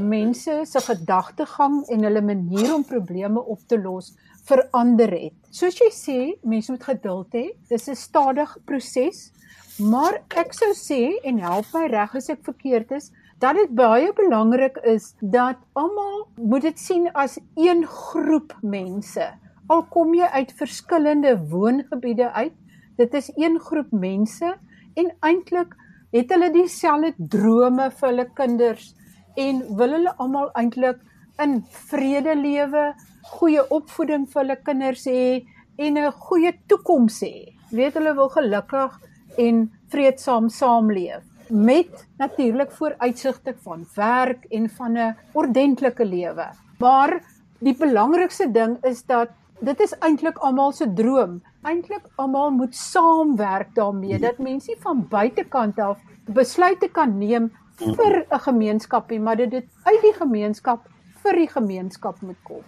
mense 0.00 0.60
se 0.64 0.80
gedagtegang 0.86 1.82
en 1.92 2.06
hulle 2.06 2.22
manier 2.24 2.72
om 2.74 2.84
probleme 2.88 3.42
op 3.42 3.60
te 3.68 3.76
los 3.80 4.14
verander 4.48 5.12
het. 5.12 5.36
Soos 5.52 5.76
jy 5.80 5.90
sê, 5.92 6.18
mense 6.44 6.72
moet 6.72 6.84
geduld 6.84 7.36
hê. 7.36 7.44
Dis 7.68 7.88
'n 7.88 7.96
stadige 7.96 8.60
proses, 8.68 9.32
maar 9.78 10.22
ek 10.36 10.52
sou 10.52 10.72
sê 10.72 11.18
en 11.24 11.38
help 11.38 11.66
my 11.74 11.86
reg 11.86 12.14
as 12.16 12.28
ek 12.28 12.44
verkeerd 12.44 12.92
is, 12.92 13.10
dat 13.38 13.56
dit 13.56 13.70
baie 13.74 14.12
belangrik 14.12 14.76
is 14.84 15.14
dat 15.20 15.56
almal 15.74 16.28
moet 16.36 16.62
dit 16.62 16.78
sien 16.78 17.10
as 17.14 17.38
een 17.56 17.84
groep 17.86 18.54
mense. 18.62 19.26
Al 19.68 19.82
kom 19.90 20.14
jy 20.14 20.28
uit 20.32 20.52
verskillende 20.52 21.36
woongebiede 21.50 22.30
uit, 22.32 22.52
dit 22.96 23.14
is 23.14 23.30
een 23.36 23.58
groep 23.60 23.90
mense 23.92 24.54
en 24.94 25.10
eintlik 25.20 25.74
het 26.14 26.30
hulle 26.30 26.50
dieselfde 26.54 27.14
drome 27.18 27.90
vir 27.90 28.08
hulle 28.08 28.28
kinders 28.38 28.94
en 29.40 29.62
wil 29.78 29.96
hulle 29.96 30.14
almal 30.22 30.50
eintlik 30.54 31.00
in 31.42 31.58
vrede 31.90 32.36
lewe, 32.38 32.92
goeie 33.34 33.64
opvoeding 33.74 34.28
vir 34.30 34.42
hulle 34.42 34.56
kinders 34.62 35.06
hê 35.10 35.42
en 35.78 35.98
'n 35.98 36.12
goeie 36.12 36.52
toekoms 36.68 37.20
hê. 37.22 37.50
Weet 37.70 37.94
hulle 37.94 38.14
wil 38.14 38.28
gelukkig 38.28 39.00
en 39.38 39.70
vreedsaam 39.90 40.48
saamleef 40.48 41.22
met 41.48 42.06
natuurlik 42.18 42.70
vooruitsigte 42.72 43.54
van 43.62 43.86
werk 43.94 44.44
en 44.50 44.70
van 44.70 44.98
'n 44.98 45.16
ordentlike 45.32 46.04
lewe. 46.04 46.46
Maar 46.78 47.22
die 47.58 47.76
belangrikste 47.76 48.50
ding 48.50 48.78
is 48.84 49.04
dat 49.04 49.28
dit 49.64 49.80
is 49.80 49.96
eintlik 49.98 50.38
almal 50.38 50.72
se 50.72 50.86
droom 50.94 51.42
eintlik 51.62 52.06
almal 52.16 52.50
moet 52.50 52.76
saamwerk 52.76 53.74
daarmee 53.74 54.18
dat 54.18 54.38
mense 54.38 54.70
nie 54.70 54.80
van 54.80 55.06
buitekant 55.08 55.78
af 55.78 55.98
besluite 56.26 56.88
kan 56.88 57.18
neem 57.18 57.50
vir 57.78 58.26
'n 58.30 58.40
gemeenskap 58.40 59.10
nie, 59.10 59.20
maar 59.20 59.36
dit 59.36 59.50
dit 59.50 59.66
uit 59.82 60.02
die 60.02 60.14
gemeenskap 60.18 60.88
vir 61.22 61.32
die 61.32 61.48
gemeenskap 61.48 62.20
moet 62.20 62.42
kom. 62.42 62.62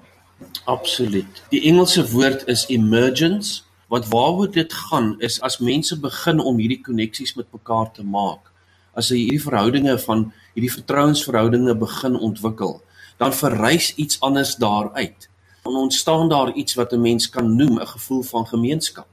Absoluut. 0.64 1.42
Die 1.50 1.62
Engelse 1.62 2.12
woord 2.12 2.48
is 2.48 2.66
emergence. 2.68 3.62
Wat 3.88 4.08
waaroor 4.08 4.50
dit 4.50 4.72
gaan 4.72 5.14
is 5.18 5.40
as 5.40 5.58
mense 5.58 6.00
begin 6.00 6.40
om 6.40 6.58
hierdie 6.58 6.80
koneksies 6.82 7.36
met 7.36 7.46
mekaar 7.52 7.92
te 7.92 8.02
maak. 8.02 8.50
As 8.94 9.08
jy 9.08 9.16
hierdie 9.16 9.42
verhoudinge 9.42 9.98
van 9.98 10.32
hierdie 10.54 10.72
vertrouensverhoudinge 10.72 11.76
begin 11.76 12.16
ontwikkel, 12.18 12.82
dan 13.16 13.32
verrys 13.32 13.94
iets 13.94 14.20
anders 14.20 14.56
daaruit 14.56 15.28
dan 15.66 15.76
ontstaan 15.76 16.28
daar 16.28 16.52
iets 16.52 16.74
wat 16.74 16.92
'n 16.92 17.00
mens 17.00 17.28
kan 17.28 17.56
noem 17.56 17.80
'n 17.80 17.86
gevoel 17.86 18.22
van 18.22 18.46
gemeenskap. 18.46 19.08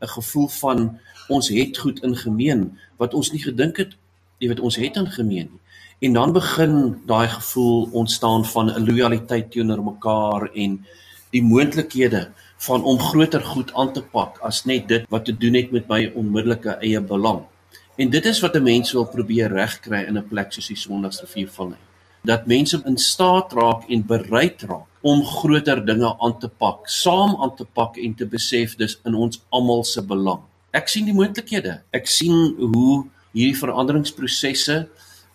'n 0.00 0.08
Gevoel 0.18 0.48
van 0.48 0.98
ons 1.28 1.48
het 1.48 1.78
goed 1.78 2.02
in 2.02 2.16
gemeen 2.16 2.78
wat 2.96 3.14
ons 3.14 3.30
nie 3.32 3.42
gedink 3.42 3.76
het 3.76 3.96
jy 4.38 4.50
weet 4.50 4.60
ons 4.60 4.76
het 4.76 4.98
in 5.00 5.10
gemeen 5.10 5.48
nie. 5.52 5.62
En 6.08 6.12
dan 6.12 6.32
begin 6.34 6.74
daai 7.06 7.28
gevoel 7.28 7.88
ontstaan 7.92 8.44
van 8.44 8.70
'n 8.70 8.84
lojaliteit 8.84 9.50
teenoor 9.50 9.82
mekaar 9.84 10.50
en 10.52 10.84
die 11.30 11.42
moontlikhede 11.42 12.30
van 12.56 12.84
om 12.84 12.98
groter 12.98 13.40
goed 13.40 13.74
aan 13.74 13.92
te 13.92 14.02
pak 14.02 14.38
as 14.38 14.64
net 14.64 14.88
dit 14.88 15.06
wat 15.08 15.24
te 15.24 15.36
doen 15.36 15.54
het 15.54 15.70
met 15.70 15.88
my 15.88 16.12
onmiddellike 16.14 16.76
eie 16.80 17.00
belang. 17.00 17.42
En 17.96 18.10
dit 18.10 18.24
is 18.24 18.40
wat 18.40 18.54
'n 18.54 18.62
mens 18.62 18.92
wil 18.92 19.06
probeer 19.06 19.52
regkry 19.52 20.04
in 20.06 20.18
'n 20.18 20.28
plek 20.28 20.52
soos 20.52 20.66
die 20.66 20.76
Sondagsrivier 20.76 21.48
van 21.48 21.76
dat 22.22 22.46
mense 22.46 22.82
in 22.84 22.96
staat 22.96 23.52
raak 23.52 23.88
en 23.88 24.06
bereid 24.06 24.62
raak 24.62 24.93
om 25.04 25.20
groter 25.28 25.82
dinge 25.84 26.08
aan 26.18 26.38
te 26.40 26.48
pak, 26.48 26.88
saam 26.88 27.36
aan 27.44 27.52
te 27.56 27.66
pak 27.76 27.98
en 28.00 28.14
te 28.16 28.26
besef 28.26 28.76
dis 28.80 28.96
in 29.04 29.14
ons 29.14 29.40
almal 29.52 29.84
se 29.84 30.00
belang. 30.02 30.40
Ek 30.74 30.88
sien 30.88 31.04
die 31.06 31.14
moontlikhede. 31.14 31.82
Ek 31.94 32.08
sien 32.10 32.54
hoe 32.58 33.04
hierdie 33.34 33.58
veranderingsprosesse 33.58 34.78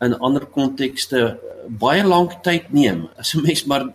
in 0.03 0.15
ander 0.25 0.47
kontekste 0.49 1.37
baie 1.79 2.03
lank 2.03 2.39
tyd 2.43 2.71
neem. 2.73 3.07
As 3.19 3.35
'n 3.35 3.43
mens 3.45 3.65
maar 3.65 3.85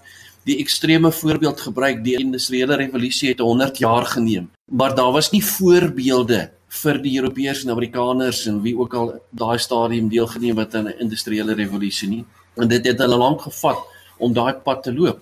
die 0.45 0.59
ekstreme 0.61 1.11
voorbeeld 1.11 1.61
gebruik, 1.61 2.05
die 2.05 2.19
industriële 2.21 2.77
revolusie 2.77 3.29
het 3.31 3.41
100 3.41 3.79
jaar 3.79 4.05
geneem, 4.05 4.51
maar 4.71 4.95
daar 4.95 5.13
was 5.13 5.33
nie 5.33 5.43
voorbeelde 5.43 6.51
vir 6.69 6.99
die 7.03 7.17
Europeërs 7.21 7.65
en 7.65 7.71
Amerikaners 7.71 8.47
en 8.47 8.63
wie 8.63 8.77
ook 8.79 8.95
al 8.95 9.15
daai 9.31 9.59
stadium 9.59 10.09
deelgeneem 10.09 10.59
het 10.59 10.75
aan 10.75 10.89
'n 10.89 11.01
industriële 11.01 11.55
revolusie 11.55 12.09
nie. 12.09 12.25
En 12.57 12.69
dit 12.69 12.87
het 12.87 12.99
hulle 12.99 13.17
lank 13.17 13.41
gevat 13.41 13.79
om 14.19 14.33
daai 14.33 14.55
pad 14.55 14.83
te 14.83 14.93
loop. 14.93 15.21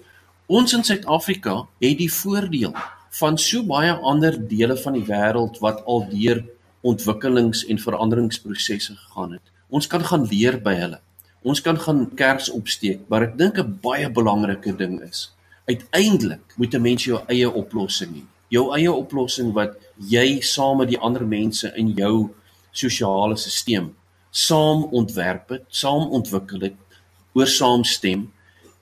Ons 0.52 0.74
in 0.76 0.82
Suid-Afrika 0.84 1.52
het 1.80 1.94
die 1.96 2.10
voordeel 2.12 2.74
van 3.16 3.38
so 3.40 3.64
baie 3.64 3.92
ander 4.10 4.34
dele 4.50 4.74
van 4.76 4.98
die 4.98 5.04
wêreld 5.08 5.54
wat 5.64 5.78
al 5.88 6.02
deur 6.10 6.42
ontwikkelings- 6.84 7.62
en 7.72 7.78
veranderingsprosesse 7.80 8.96
gegaan 8.96 9.32
het. 9.38 9.46
Ons 9.70 9.88
kan 9.88 10.04
gaan 10.04 10.26
leer 10.28 10.58
by 10.60 10.74
hulle. 10.76 10.98
Ons 11.42 11.62
kan 11.64 11.78
gaan 11.80 12.02
kers 12.18 12.50
opsteek, 12.52 13.00
maar 13.08 13.22
ek 13.22 13.38
dink 13.38 13.58
'n 13.58 13.78
baie 13.80 14.10
belangrike 14.10 14.76
ding 14.76 15.00
is, 15.00 15.32
uiteindelik 15.64 16.44
moet 16.56 16.74
'n 16.74 16.82
mens 16.82 17.04
jou 17.04 17.22
eie 17.28 17.48
oplossing 17.50 18.12
hê. 18.14 18.24
Jou 18.50 18.76
eie 18.76 18.92
oplossing 18.92 19.54
wat 19.54 19.80
jy 19.96 20.40
saam 20.40 20.78
met 20.78 20.88
die 20.88 21.00
ander 21.00 21.26
mense 21.26 21.72
in 21.76 21.94
jou 21.96 22.28
sosiale 22.72 23.36
stelsel 23.36 23.90
saam 24.30 24.84
ontwerp 24.84 25.48
het, 25.48 25.64
saam 25.68 26.10
ontwikkel 26.10 26.60
het, 26.60 26.76
oor 27.32 27.46
saamstem 27.46 28.30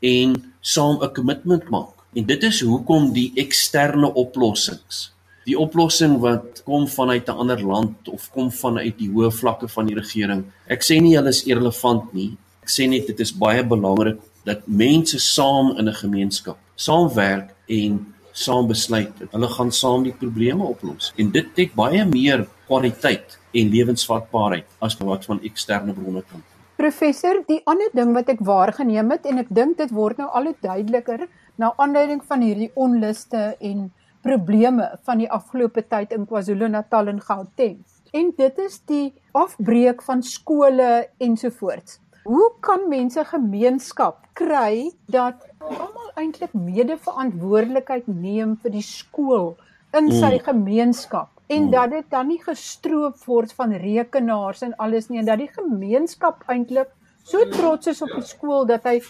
en 0.01 0.53
saam 0.61 1.03
'n 1.03 1.13
kommitment 1.13 1.71
maak. 1.71 1.95
En 2.15 2.25
dit 2.27 2.43
is 2.43 2.61
hoekom 2.61 3.13
die 3.13 3.33
eksterne 3.35 4.15
oplossings, 4.15 5.13
die 5.45 5.59
oplossing 5.59 6.19
wat 6.19 6.63
kom 6.65 6.89
vanuit 6.89 7.29
'n 7.29 7.39
ander 7.43 7.63
land 7.63 8.09
of 8.09 8.31
kom 8.31 8.51
vanuit 8.51 8.99
die 8.99 9.11
hoë 9.11 9.31
vlakke 9.31 9.69
van 9.69 9.87
die 9.87 9.95
regering. 9.95 10.45
Ek 10.67 10.83
sê 10.83 11.01
nie 11.01 11.17
hulle 11.17 11.29
is 11.29 11.45
irrelevant 11.45 12.13
nie. 12.13 12.37
Ek 12.63 12.69
sê 12.69 12.89
net 12.89 13.07
dit 13.07 13.21
is 13.21 13.33
baie 13.33 13.65
belangrik 13.65 14.19
dat 14.45 14.67
mense 14.67 15.19
saam 15.19 15.79
in 15.79 15.89
'n 15.89 15.95
gemeenskap 15.95 16.59
saamwerk 16.81 17.55
en 17.69 18.01
saam 18.33 18.69
besluit. 18.71 19.13
Hulle 19.31 19.49
gaan 19.49 19.73
saam 19.73 20.05
die 20.07 20.15
probleme 20.17 20.65
oplos. 20.65 21.13
En 21.17 21.31
dit 21.35 21.49
het 21.57 21.75
baie 21.77 22.05
meer 22.09 22.47
kwaliteit 22.69 23.37
en 23.53 23.73
lewensvatbaarheid 23.75 24.79
as 24.79 24.97
wat 25.03 25.27
van 25.29 25.43
eksterne 25.43 25.93
bronne 25.97 26.23
kom. 26.31 26.43
Professor, 26.81 27.43
die 27.45 27.61
ander 27.69 27.91
ding 27.93 28.15
wat 28.17 28.31
ek 28.33 28.39
waargeneem 28.41 29.11
het 29.13 29.27
en 29.29 29.43
ek 29.43 29.51
dink 29.53 29.77
dit 29.77 29.91
word 29.93 30.17
nou 30.17 30.31
al 30.33 30.47
hoe 30.49 30.57
duideliker 30.65 31.27
na 31.61 31.75
aanleiding 31.77 32.23
van 32.25 32.41
hierdie 32.41 32.71
onluste 32.73 33.43
en 33.61 33.91
probleme 34.25 34.87
van 35.05 35.21
die 35.21 35.29
afgelope 35.29 35.85
tyd 35.93 36.15
in 36.17 36.25
KwaZulu-Natal 36.31 37.11
en 37.13 37.21
Gauteng. 37.21 37.75
En 38.17 38.31
dit 38.39 38.63
is 38.65 38.79
die 38.89 39.13
afbreek 39.37 40.01
van 40.07 40.25
skole 40.25 40.89
ensovoorts. 41.21 41.99
Hoe 42.25 42.49
kan 42.65 42.89
mense 42.89 43.27
gemeenskap 43.29 44.25
kry 44.41 44.89
dat 45.13 45.45
almal 45.61 46.09
eintlik 46.17 46.57
mede-verantwoordelikheid 46.57 48.09
neem 48.09 48.57
vir 48.65 48.75
die 48.79 48.87
skool 48.87 49.53
in 49.93 50.09
sy 50.09 50.39
mm. 50.39 50.43
gemeenskap? 50.49 51.29
En 51.51 51.63
hmm. 51.67 51.71
dat 51.71 51.91
dit 51.91 52.11
dan 52.11 52.29
nie 52.31 52.41
gestroop 52.43 53.19
word 53.27 53.53
van 53.59 53.75
rekenaars 53.83 54.63
en 54.63 54.77
alles 54.79 55.09
nie 55.11 55.19
en 55.19 55.27
dat 55.27 55.43
die 55.43 55.51
gemeenskap 55.51 56.45
eintlik 56.47 56.93
so 57.27 57.43
trots 57.51 57.91
is 57.91 58.03
op 58.03 58.13
die 58.15 58.27
skool 58.27 58.67
dat 58.69 58.87
hy 58.87 59.01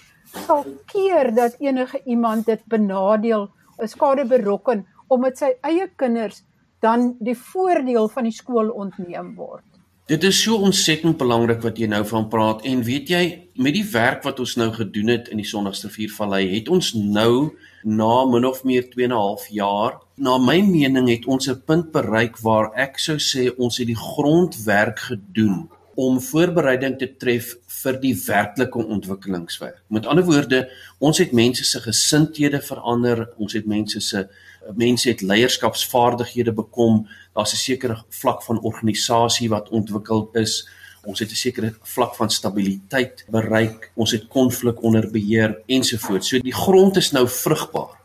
sal 0.46 0.64
keer 0.92 1.32
dat 1.34 1.56
enige 1.58 2.00
iemand 2.04 2.46
dit 2.46 2.62
benadeel, 2.66 3.48
'n 3.78 3.88
skade 3.88 4.24
berokken 4.24 4.86
omdat 5.08 5.38
sy 5.38 5.50
eie 5.66 5.88
kinders 5.96 6.44
dan 6.80 7.16
die 7.20 7.36
voordeel 7.36 8.08
van 8.08 8.24
die 8.24 8.32
skool 8.32 8.70
ontneem 8.70 9.34
word. 9.36 9.69
Dit 10.10 10.24
is 10.26 10.40
so 10.42 10.56
ontsettend 10.66 11.20
belangrik 11.20 11.60
wat 11.62 11.76
jy 11.78 11.86
nou 11.86 12.00
van 12.02 12.24
praat 12.32 12.64
en 12.66 12.80
weet 12.82 13.12
jy 13.12 13.20
met 13.62 13.76
die 13.76 13.84
werk 13.92 14.24
wat 14.26 14.40
ons 14.42 14.56
nou 14.58 14.66
gedoen 14.74 15.12
het 15.12 15.28
in 15.30 15.38
die 15.38 15.46
Sondagsriviervallei 15.46 16.48
het 16.50 16.70
ons 16.74 16.88
nou 16.98 17.52
na 17.86 18.16
min 18.26 18.48
of 18.48 18.64
meer 18.66 18.88
2 18.90 19.06
en 19.06 19.14
'n 19.14 19.20
half 19.20 19.46
jaar 19.54 20.00
na 20.18 20.34
my 20.38 20.58
mening 20.66 21.06
het 21.08 21.30
ons 21.30 21.46
'n 21.46 21.62
punt 21.62 21.92
bereik 21.92 22.42
waar 22.42 22.74
ek 22.74 22.98
sou 22.98 23.18
sê 23.22 23.54
ons 23.56 23.78
het 23.78 23.86
die 23.86 24.02
grondwerk 24.10 24.98
gedoen 24.98 25.70
om 25.94 26.20
voorbereiding 26.20 26.98
te 26.98 27.06
tref 27.06 27.56
vir 27.82 28.00
die 28.00 28.14
werklike 28.26 28.78
ontwikkelingswerk. 28.78 29.82
Met 29.88 30.06
ander 30.06 30.24
woorde, 30.24 30.68
ons 30.98 31.18
het 31.18 31.32
mense 31.32 31.64
se 31.64 31.80
gesindhede 31.80 32.60
verander, 32.60 33.28
ons 33.38 33.52
het 33.52 33.66
mense 33.66 34.00
se 34.00 34.28
mense 34.74 35.08
het 35.08 35.20
leierskapsvaardighede 35.20 36.52
bekom, 36.52 37.08
daar's 37.34 37.52
'n 37.52 37.56
sekere 37.56 38.04
vlak 38.08 38.42
van 38.42 38.60
organisasie 38.60 39.48
wat 39.48 39.68
ontwikkel 39.68 40.30
is. 40.32 40.68
Ons 41.04 41.18
het 41.18 41.30
'n 41.30 41.34
sekere 41.34 41.74
vlak 41.82 42.14
van 42.14 42.30
stabiliteit 42.30 43.24
bereik. 43.28 43.92
Ons 43.94 44.10
het 44.10 44.28
konflik 44.28 44.82
onder 44.82 45.10
beheer 45.10 45.62
ensovoorts. 45.66 46.28
So 46.28 46.38
die 46.38 46.54
grond 46.54 46.96
is 46.96 47.10
nou 47.10 47.28
vrugbaar. 47.28 47.98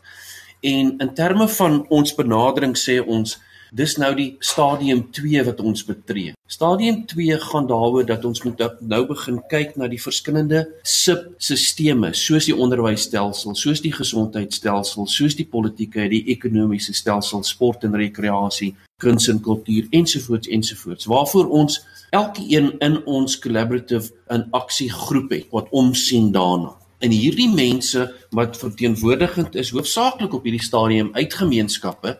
En 0.60 0.98
in 0.98 1.14
terme 1.14 1.48
van 1.48 1.88
ons 1.88 2.14
benadering 2.14 2.76
sê 2.76 3.06
ons 3.06 3.38
dis 3.72 3.96
nou 3.96 4.14
die 4.14 4.36
stadium 4.40 5.06
2 5.10 5.44
wat 5.44 5.60
ons 5.60 5.84
betree. 5.84 6.34
Stadium 6.46 7.06
2 7.06 7.38
gaan 7.40 7.66
daaroor 7.66 8.06
dat 8.06 8.24
ons 8.24 8.42
moet 8.42 8.62
nou 8.80 9.02
begin 9.06 9.40
kyk 9.50 9.76
na 9.76 9.88
die 9.90 10.00
verskillende 10.00 10.62
subsisteme 10.82 12.12
soos 12.14 12.46
die 12.46 12.54
onderwysstelsel, 12.54 13.56
soos 13.58 13.82
die 13.82 13.92
gesondheidstelsel, 13.92 15.08
soos 15.10 15.36
die 15.36 15.48
politieke, 15.50 16.08
die 16.08 16.24
ekonomiese 16.36 16.94
stelsel, 16.94 17.42
sport 17.42 17.84
en 17.84 17.98
rekreasie, 17.98 18.74
kuns 19.02 19.28
en 19.28 19.42
kultuur 19.42 19.90
ensovoorts 19.90 20.48
ensovoorts. 20.48 21.10
Waarvoor 21.10 21.50
ons 21.50 21.80
elkeen 22.10 22.72
in 22.78 23.00
ons 23.04 23.38
collaborative 23.38 24.12
'n 24.30 24.46
aksiegroep 24.50 25.30
het 25.30 25.46
wat 25.50 25.66
omsien 25.70 26.32
daarna. 26.32 26.76
En 26.98 27.10
hierdie 27.10 27.50
mense 27.52 28.14
wat 28.30 28.56
verteenwoordigend 28.56 29.54
is 29.54 29.70
hoofsaaklik 29.70 30.32
op 30.32 30.42
hierdie 30.42 30.62
stadium 30.62 31.10
uit 31.12 31.34
gemeenskappe 31.34 32.18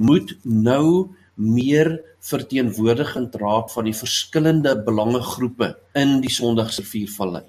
moet 0.00 0.32
nou 0.42 1.10
meer 1.34 2.00
verteenwoordigend 2.24 3.34
raak 3.40 3.70
van 3.72 3.88
die 3.88 3.96
verskillende 3.96 4.74
belangegroepe 4.84 5.74
in 5.96 6.18
die 6.24 6.32
Sondagsriviervallei. 6.32 7.44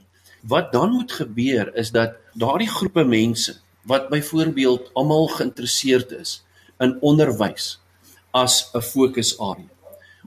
Wat 0.47 0.71
dan 0.73 0.91
moet 0.95 1.11
gebeur 1.11 1.71
is 1.77 1.91
dat 1.95 2.17
daardie 2.39 2.69
groepe 2.71 3.03
mense 3.07 3.55
wat 3.87 4.09
byvoorbeeld 4.11 4.91
almal 4.93 5.27
geïnteresseerd 5.31 6.11
is 6.17 6.41
in 6.79 6.97
onderwys 7.01 7.77
as 8.31 8.69
'n 8.73 8.81
fokusarea. 8.81 9.69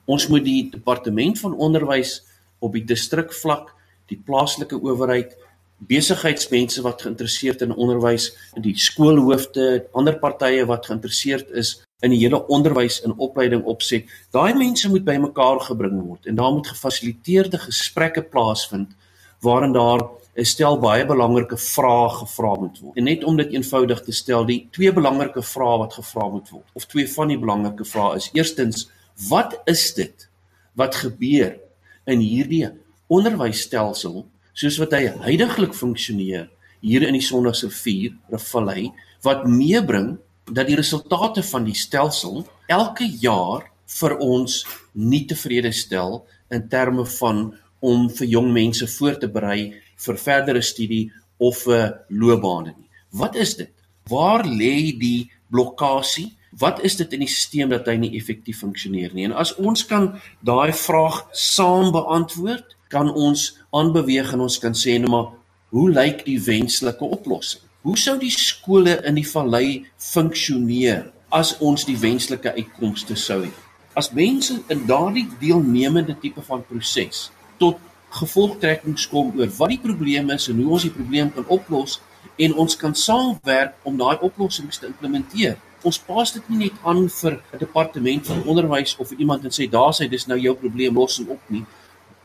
Ons 0.05 0.29
moet 0.29 0.45
die 0.45 0.71
departement 0.71 1.39
van 1.39 1.55
onderwys 1.57 2.23
op 2.59 2.73
die 2.73 2.85
distrikvlak, 2.85 3.73
die 4.07 4.21
plaaslike 4.25 4.77
owerheid, 4.81 5.37
besigheidsmense 5.79 6.83
wat 6.83 7.03
geïnteresseerd 7.03 7.61
in 7.63 7.75
onderwys, 7.75 8.33
die 8.61 8.77
skoolhoofde, 8.77 9.87
ander 9.93 10.19
partye 10.19 10.65
wat 10.67 10.87
geïnteresseerd 10.87 11.51
is 11.51 11.84
in 12.03 12.11
die 12.11 12.21
hele 12.21 12.41
onderwys 12.53 13.01
en 13.05 13.15
opleiding 13.23 13.65
opset. 13.71 14.11
Daai 14.35 14.55
mense 14.59 14.89
moet 14.91 15.05
bymekaar 15.07 15.61
gebring 15.69 16.01
word 16.03 16.27
en 16.27 16.35
daar 16.41 16.53
moet 16.53 16.69
gefasiliteerde 16.73 17.59
gesprekke 17.69 18.23
plaasvind 18.23 18.97
waarin 19.45 19.73
daar 19.73 20.03
'n 20.37 20.45
stel 20.45 20.79
baie 20.79 21.07
belangrike 21.07 21.57
vrae 21.57 22.09
gevra 22.11 22.55
moet 22.59 22.79
word. 22.81 22.97
En 22.97 23.05
net 23.05 23.25
om 23.25 23.37
dit 23.37 23.53
eenvoudig 23.53 24.03
te 24.03 24.13
stel, 24.13 24.45
die 24.45 24.69
twee 24.71 24.93
belangrike 24.93 25.43
vrae 25.43 25.79
wat 25.79 25.95
gevra 25.95 26.29
moet 26.29 26.49
word 26.51 26.69
of 26.73 26.87
twee 26.87 27.09
van 27.09 27.29
die 27.29 27.39
belangrike 27.39 27.85
vrae 27.85 28.17
is: 28.17 28.31
Eerstens, 28.33 28.91
wat 29.29 29.61
is 29.65 29.95
dit 29.95 30.29
wat 30.75 30.95
gebeur 30.95 31.61
in 32.05 32.19
hierdie 32.19 32.69
onderwysstelsel 33.07 34.27
soos 34.53 34.79
wat 34.79 34.93
hy 34.93 35.07
heidaglik 35.27 35.75
funksioneer 35.75 36.51
hier 36.85 37.03
in 37.07 37.17
die 37.17 37.25
Sondagsrivier, 37.25 38.13
Rivallei, 38.29 38.91
wat 39.23 39.47
meebring 39.49 40.19
dat 40.45 40.67
die 40.69 40.77
resultate 40.77 41.43
van 41.43 41.65
die 41.65 41.77
stelsel 41.77 42.45
elke 42.69 43.07
jaar 43.21 43.71
vir 44.01 44.17
ons 44.19 44.63
nie 44.93 45.25
tevrede 45.29 45.73
stel 45.73 46.23
in 46.53 46.69
terme 46.69 47.05
van 47.19 47.47
om 47.85 48.09
vir 48.09 48.29
jong 48.37 48.53
mense 48.53 48.87
voor 48.97 49.19
te 49.21 49.29
berei 49.29 49.75
vir 50.07 50.21
verdere 50.21 50.63
studie 50.63 51.11
of 51.39 51.65
vir 51.67 52.01
loopbane 52.09 52.73
nie. 52.73 52.89
Wat 53.13 53.37
is 53.37 53.57
dit? 53.57 53.71
Waar 54.09 54.45
lê 54.45 54.93
die 54.99 55.31
blokkade? 55.53 56.31
Wat 56.59 56.81
is 56.87 56.97
dit 56.97 57.13
in 57.13 57.25
die 57.25 57.31
stelsel 57.31 57.73
dat 57.73 57.89
hy 57.91 57.97
nie 57.99 58.15
effektief 58.19 58.61
funksioneer 58.63 59.15
nie? 59.15 59.27
En 59.29 59.37
as 59.37 59.55
ons 59.59 59.85
kan 59.91 60.13
daai 60.45 60.73
vraag 60.73 61.25
saam 61.33 61.91
beantwoord, 61.95 62.77
kan 62.89 63.11
ons 63.11 63.53
aanbeweeg 63.75 64.35
en 64.37 64.45
ons 64.47 64.59
kan 64.63 64.77
sê 64.79 64.99
net 64.99 65.11
maar 65.11 65.33
hoe 65.75 65.89
lyk 65.91 66.23
die 66.29 66.39
wenslike 66.39 67.03
oplossing? 67.03 67.63
Hoe 67.85 67.99
sou 68.01 68.15
die 68.17 68.33
skole 68.33 68.95
in 69.05 69.19
die 69.19 69.27
vallei 69.29 69.83
funksioneer 70.01 71.03
as 71.37 71.51
ons 71.61 71.83
die 71.85 71.99
wenslike 72.01 72.55
uitkomste 72.57 73.13
sou 73.21 73.43
hê? 73.43 73.51
As 73.93 74.09
mense 74.17 74.55
in 74.73 74.87
daardie 74.89 75.27
deelnemende 75.37 76.15
tipe 76.23 76.41
van 76.47 76.63
proses 76.65 77.27
tot 77.61 77.83
gevolgtrekkings 78.17 79.05
kom 79.13 79.35
oor 79.37 79.53
wat 79.59 79.75
die 79.75 79.83
probleem 79.83 80.33
is 80.33 80.49
en 80.49 80.63
hoe 80.63 80.71
ons 80.79 80.87
die 80.89 80.95
probleem 80.95 81.29
kan 81.35 81.45
oplos 81.59 81.99
en 82.47 82.57
ons 82.65 82.79
kan 82.81 82.97
saamwerk 82.97 83.77
om 83.85 84.01
daai 84.01 84.17
oplossings 84.31 84.81
te 84.81 84.89
implementeer. 84.89 85.61
Ons 85.85 86.01
pas 86.09 86.33
dit 86.39 86.49
nie 86.55 86.63
net 86.63 86.81
aan 86.89 87.05
vir 87.19 87.37
'n 87.37 87.61
departement 87.67 88.33
van 88.33 88.43
onderwys 88.49 88.97
of 88.97 89.13
vir 89.13 89.21
iemand 89.27 89.45
en 89.45 89.53
sê 89.53 89.69
daar 89.69 89.93
sê 89.93 90.09
dis 90.09 90.27
nou 90.27 90.41
jou 90.41 90.57
probleem 90.57 90.97
los 90.97 91.19
hom 91.19 91.37
op 91.37 91.45
nie. 91.49 91.67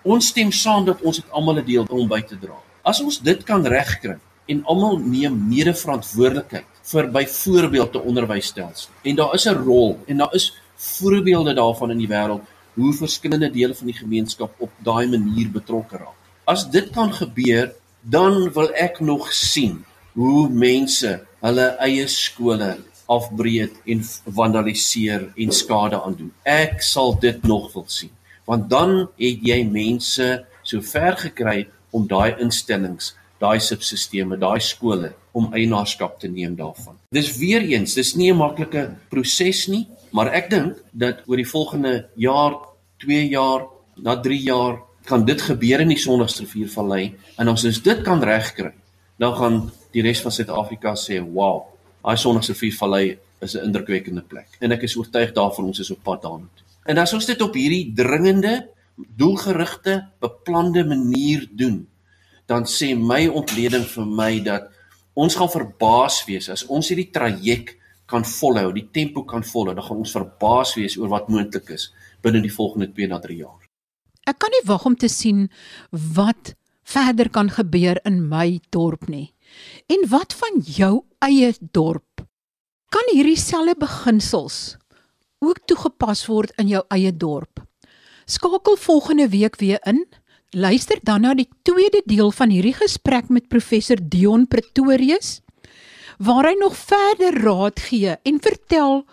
Ons 0.04 0.32
stem 0.32 0.52
saam 0.52 0.86
dat 0.86 1.02
ons 1.02 1.20
dit 1.20 1.32
almal 1.32 1.60
'n 1.60 1.66
deel 1.66 1.86
om 1.90 2.08
by 2.08 2.22
te 2.22 2.40
dra. 2.40 2.56
As 2.82 3.02
ons 3.02 3.20
dit 3.20 3.44
kan 3.44 3.66
regkry, 3.66 4.16
en 4.50 4.64
almal 4.72 4.98
neem 4.98 5.36
mede-verantwoordelikheid 5.50 6.66
vir 6.92 7.12
byvoorbeeld 7.14 7.96
'n 7.96 8.08
onderwysstelsel. 8.10 8.92
En 9.04 9.16
daar 9.16 9.34
is 9.34 9.46
'n 9.46 9.64
rol 9.66 10.00
en 10.08 10.18
daar 10.18 10.34
is 10.34 10.54
voorbeelde 10.76 11.54
daarvan 11.54 11.92
in 11.92 11.98
die 11.98 12.08
wêreld 12.08 12.42
hoe 12.74 12.94
verskillende 12.94 13.52
dele 13.52 13.76
van 13.76 13.88
die 13.88 13.96
gemeenskap 13.96 14.54
op 14.58 14.72
daai 14.84 15.08
manier 15.08 15.52
betrokke 15.52 15.98
raak. 15.98 16.18
As 16.44 16.70
dit 16.70 16.90
kan 16.90 17.14
gebeur, 17.14 17.74
dan 18.02 18.52
wil 18.54 18.70
ek 18.74 19.00
nog 19.00 19.34
sien 19.34 19.86
hoe 20.14 20.50
mense 20.50 21.20
hulle 21.40 21.68
eie 21.80 22.08
skole 22.08 22.78
afbreek 23.10 23.74
en 23.86 24.04
vandaliseer 24.26 25.32
en 25.36 25.52
skade 25.52 26.02
aandoen. 26.02 26.32
Ek 26.44 26.82
sal 26.82 27.16
dit 27.20 27.44
nog 27.44 27.74
wil 27.74 27.86
sien. 27.88 28.12
Want 28.46 28.70
dan 28.70 29.10
het 29.18 29.46
jy 29.46 29.64
mense 29.66 30.46
so 30.64 30.82
ver 30.82 31.18
gekry 31.18 31.68
om 31.92 32.08
daai 32.08 32.36
instellings 32.40 33.16
daai 33.40 33.60
subsisteme, 33.64 34.38
daai 34.38 34.60
skole 34.60 35.14
om 35.32 35.54
eienaarskap 35.54 36.20
te 36.20 36.28
neem 36.28 36.56
daarvan. 36.56 36.98
Dis 37.16 37.32
weer 37.38 37.62
eens, 37.62 37.94
dis 37.96 38.16
nie 38.16 38.32
'n 38.32 38.38
maklike 38.38 38.96
proses 39.10 39.68
nie, 39.68 39.88
maar 40.12 40.34
ek 40.34 40.50
dink 40.50 40.78
dat 40.92 41.24
oor 41.28 41.38
die 41.38 41.48
volgende 41.48 42.10
jaar, 42.16 42.54
2 42.98 43.30
jaar, 43.30 43.68
na 43.98 44.16
3 44.16 44.44
jaar 44.44 44.80
kan 45.06 45.26
dit 45.26 45.42
gebeur 45.42 45.80
in 45.80 45.88
die 45.88 45.98
Sondagsriviervallei 45.98 47.16
en 47.38 47.48
as 47.48 47.66
ons 47.66 47.82
dit 47.82 48.04
kan 48.04 48.22
regkry, 48.24 48.74
dan 49.18 49.36
gaan 49.36 49.72
die 49.92 50.02
res 50.02 50.22
van 50.22 50.32
Suid-Afrika 50.32 50.96
sê, 50.96 51.20
"Wow, 51.20 51.64
daai 52.04 52.18
Sondagsriviervallei 52.18 53.18
is 53.42 53.56
'n 53.56 53.66
indrukwekkende 53.66 54.22
plek." 54.22 54.48
En 54.60 54.72
ek 54.72 54.84
is 54.84 54.96
oortuig 54.96 55.34
daarvan 55.34 55.66
ons 55.66 55.80
is 55.80 55.92
op 55.92 56.04
pad 56.04 56.22
toe. 56.22 56.42
En 56.86 56.98
as 56.98 57.14
ons 57.14 57.26
dit 57.26 57.42
op 57.42 57.54
hierdie 57.54 57.94
dringende, 57.94 58.68
doelgerigte, 59.18 60.10
beplande 60.20 60.84
manier 60.86 61.48
doen, 61.52 61.88
dan 62.50 62.66
sê 62.66 62.96
my 62.98 63.28
ontleding 63.30 63.86
vir 63.86 64.06
my 64.06 64.32
dat 64.42 64.72
ons 65.14 65.36
gaan 65.38 65.52
verbaas 65.54 66.24
wees 66.26 66.50
as 66.50 66.66
ons 66.66 66.90
hierdie 66.90 67.12
traject 67.14 67.76
kan 68.10 68.26
volhou, 68.26 68.72
die 68.74 68.88
tempo 68.90 69.22
kan 69.30 69.44
volhou, 69.46 69.76
dan 69.78 69.86
gaan 69.86 70.02
ons 70.02 70.16
verbaas 70.16 70.74
wees 70.80 70.98
oor 70.98 71.12
wat 71.14 71.30
moontlik 71.30 71.70
is 71.76 71.92
binne 72.26 72.42
die 72.42 72.54
volgende 72.54 72.90
2 72.90 73.12
na 73.12 73.20
3 73.22 73.38
jaar. 73.38 73.68
Ek 74.26 74.40
kan 74.42 74.52
nie 74.54 74.66
wag 74.66 74.88
om 74.90 74.98
te 74.98 75.10
sien 75.10 75.48
wat 75.92 76.56
verder 76.90 77.30
kan 77.30 77.52
gebeur 77.54 78.02
in 78.10 78.24
my 78.32 78.60
dorp 78.74 79.06
nie. 79.10 79.30
En 79.90 80.06
wat 80.10 80.34
van 80.34 80.62
jou 80.66 80.94
eie 81.26 81.54
dorp? 81.62 82.26
Kan 82.90 83.14
hierdie 83.14 83.38
selfde 83.38 83.78
beginsels 83.78 84.78
ook 85.46 85.62
toegepas 85.70 86.26
word 86.28 86.54
in 86.58 86.74
jou 86.74 86.82
eie 86.90 87.14
dorp? 87.14 87.62
Skakel 88.26 88.78
volgende 88.78 89.30
week 89.30 89.58
weer 89.62 89.82
in 89.86 90.06
Luister 90.50 90.98
dan 91.06 91.22
na 91.22 91.36
die 91.38 91.46
tweede 91.62 92.00
deel 92.10 92.32
van 92.34 92.50
hierdie 92.50 92.74
gesprek 92.74 93.28
met 93.30 93.52
professor 93.54 94.00
Dion 94.02 94.48
Pretorius 94.50 95.44
waar 96.18 96.50
hy 96.50 96.56
nog 96.58 96.74
verder 96.74 97.38
raad 97.44 97.78
gee 97.86 98.16
en 98.26 98.40
vertel 98.42 99.04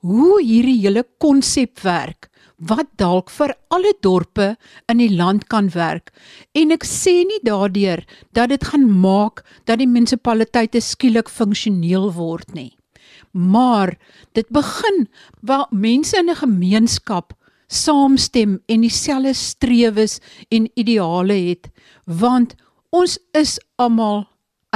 hoe 0.00 0.40
hierdie 0.40 0.78
hele 0.80 1.04
konsep 1.20 1.82
werk 1.84 2.30
wat 2.56 2.88
dalk 2.96 3.28
vir 3.28 3.52
alle 3.68 3.92
dorpe 4.00 4.54
in 4.88 5.02
die 5.02 5.12
land 5.12 5.44
kan 5.52 5.68
werk. 5.76 6.14
En 6.56 6.72
ek 6.72 6.88
sê 6.88 7.26
nie 7.28 7.42
daardeur 7.44 8.00
dat 8.32 8.48
dit 8.48 8.64
gaan 8.64 8.88
maak 8.88 9.44
dat 9.68 9.82
die 9.84 9.90
munisipaliteite 9.90 10.80
skielik 10.80 11.28
funksioneel 11.28 12.08
word 12.16 12.56
nie. 12.56 12.72
Maar 13.36 13.98
dit 14.32 14.48
begin 14.48 15.10
waar 15.44 15.68
mense 15.70 16.16
in 16.16 16.32
'n 16.32 16.40
gemeenskap 16.40 17.36
saamstem 17.66 18.60
en 18.70 18.80
dieselfde 18.84 19.34
strewes 19.34 20.20
en 20.48 20.68
ideale 20.74 21.34
het 21.50 21.68
want 22.04 22.54
ons 22.94 23.18
is 23.34 23.58
almal 23.82 24.26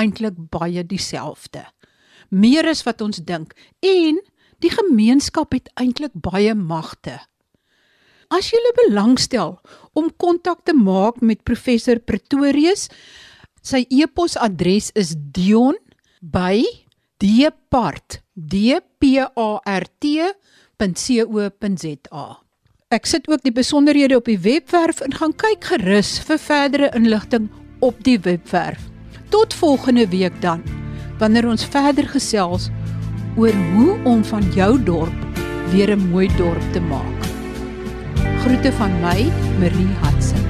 eintlik 0.01 0.35
baie 0.51 0.85
dieselfde. 0.87 1.65
Meer 2.31 2.69
as 2.71 2.83
wat 2.87 3.01
ons 3.05 3.23
dink 3.27 3.55
en 3.85 4.21
die 4.61 4.71
gemeenskap 4.73 5.53
het 5.57 5.69
eintlik 5.81 6.13
baie 6.15 6.55
magte. 6.55 7.19
As 8.31 8.51
jy 8.53 8.59
belangstel 8.85 9.59
om 9.99 10.11
kontak 10.23 10.65
te 10.65 10.75
maak 10.77 11.21
met 11.21 11.45
professor 11.45 11.99
Pretorius 11.99 12.89
sy 13.63 13.87
e-posadres 13.91 14.91
is 14.95 15.15
dion 15.17 15.75
by 16.21 16.63
dpart 17.21 18.23
dpart.co.za 18.41 19.61
Ek 22.91 23.05
sit 23.07 23.29
ook 23.31 23.45
die 23.47 23.53
besonderhede 23.55 24.17
op 24.19 24.27
die 24.27 24.41
webwerf 24.43 24.99
en 25.07 25.13
gaan 25.15 25.31
kyk 25.39 25.69
gerus 25.69 26.09
vir 26.27 26.41
verdere 26.43 26.89
inligting 26.99 27.47
op 27.87 28.01
die 28.03 28.17
webwerf. 28.25 28.83
Tot 29.31 29.55
volgende 29.55 30.09
week 30.11 30.35
dan, 30.43 30.65
wanneer 31.23 31.47
ons 31.47 31.69
verder 31.71 32.11
gesels 32.11 32.67
oor 33.39 33.55
hoe 33.77 33.95
om 34.11 34.27
van 34.27 34.51
jou 34.59 34.73
dorp 34.83 35.43
weer 35.71 35.95
'n 35.95 36.11
mooi 36.11 36.27
dorp 36.35 36.67
te 36.73 36.81
maak. 36.81 37.19
Groete 38.43 38.73
van 38.73 39.01
my, 39.01 39.31
Marie 39.63 39.95
Hudson. 40.03 40.50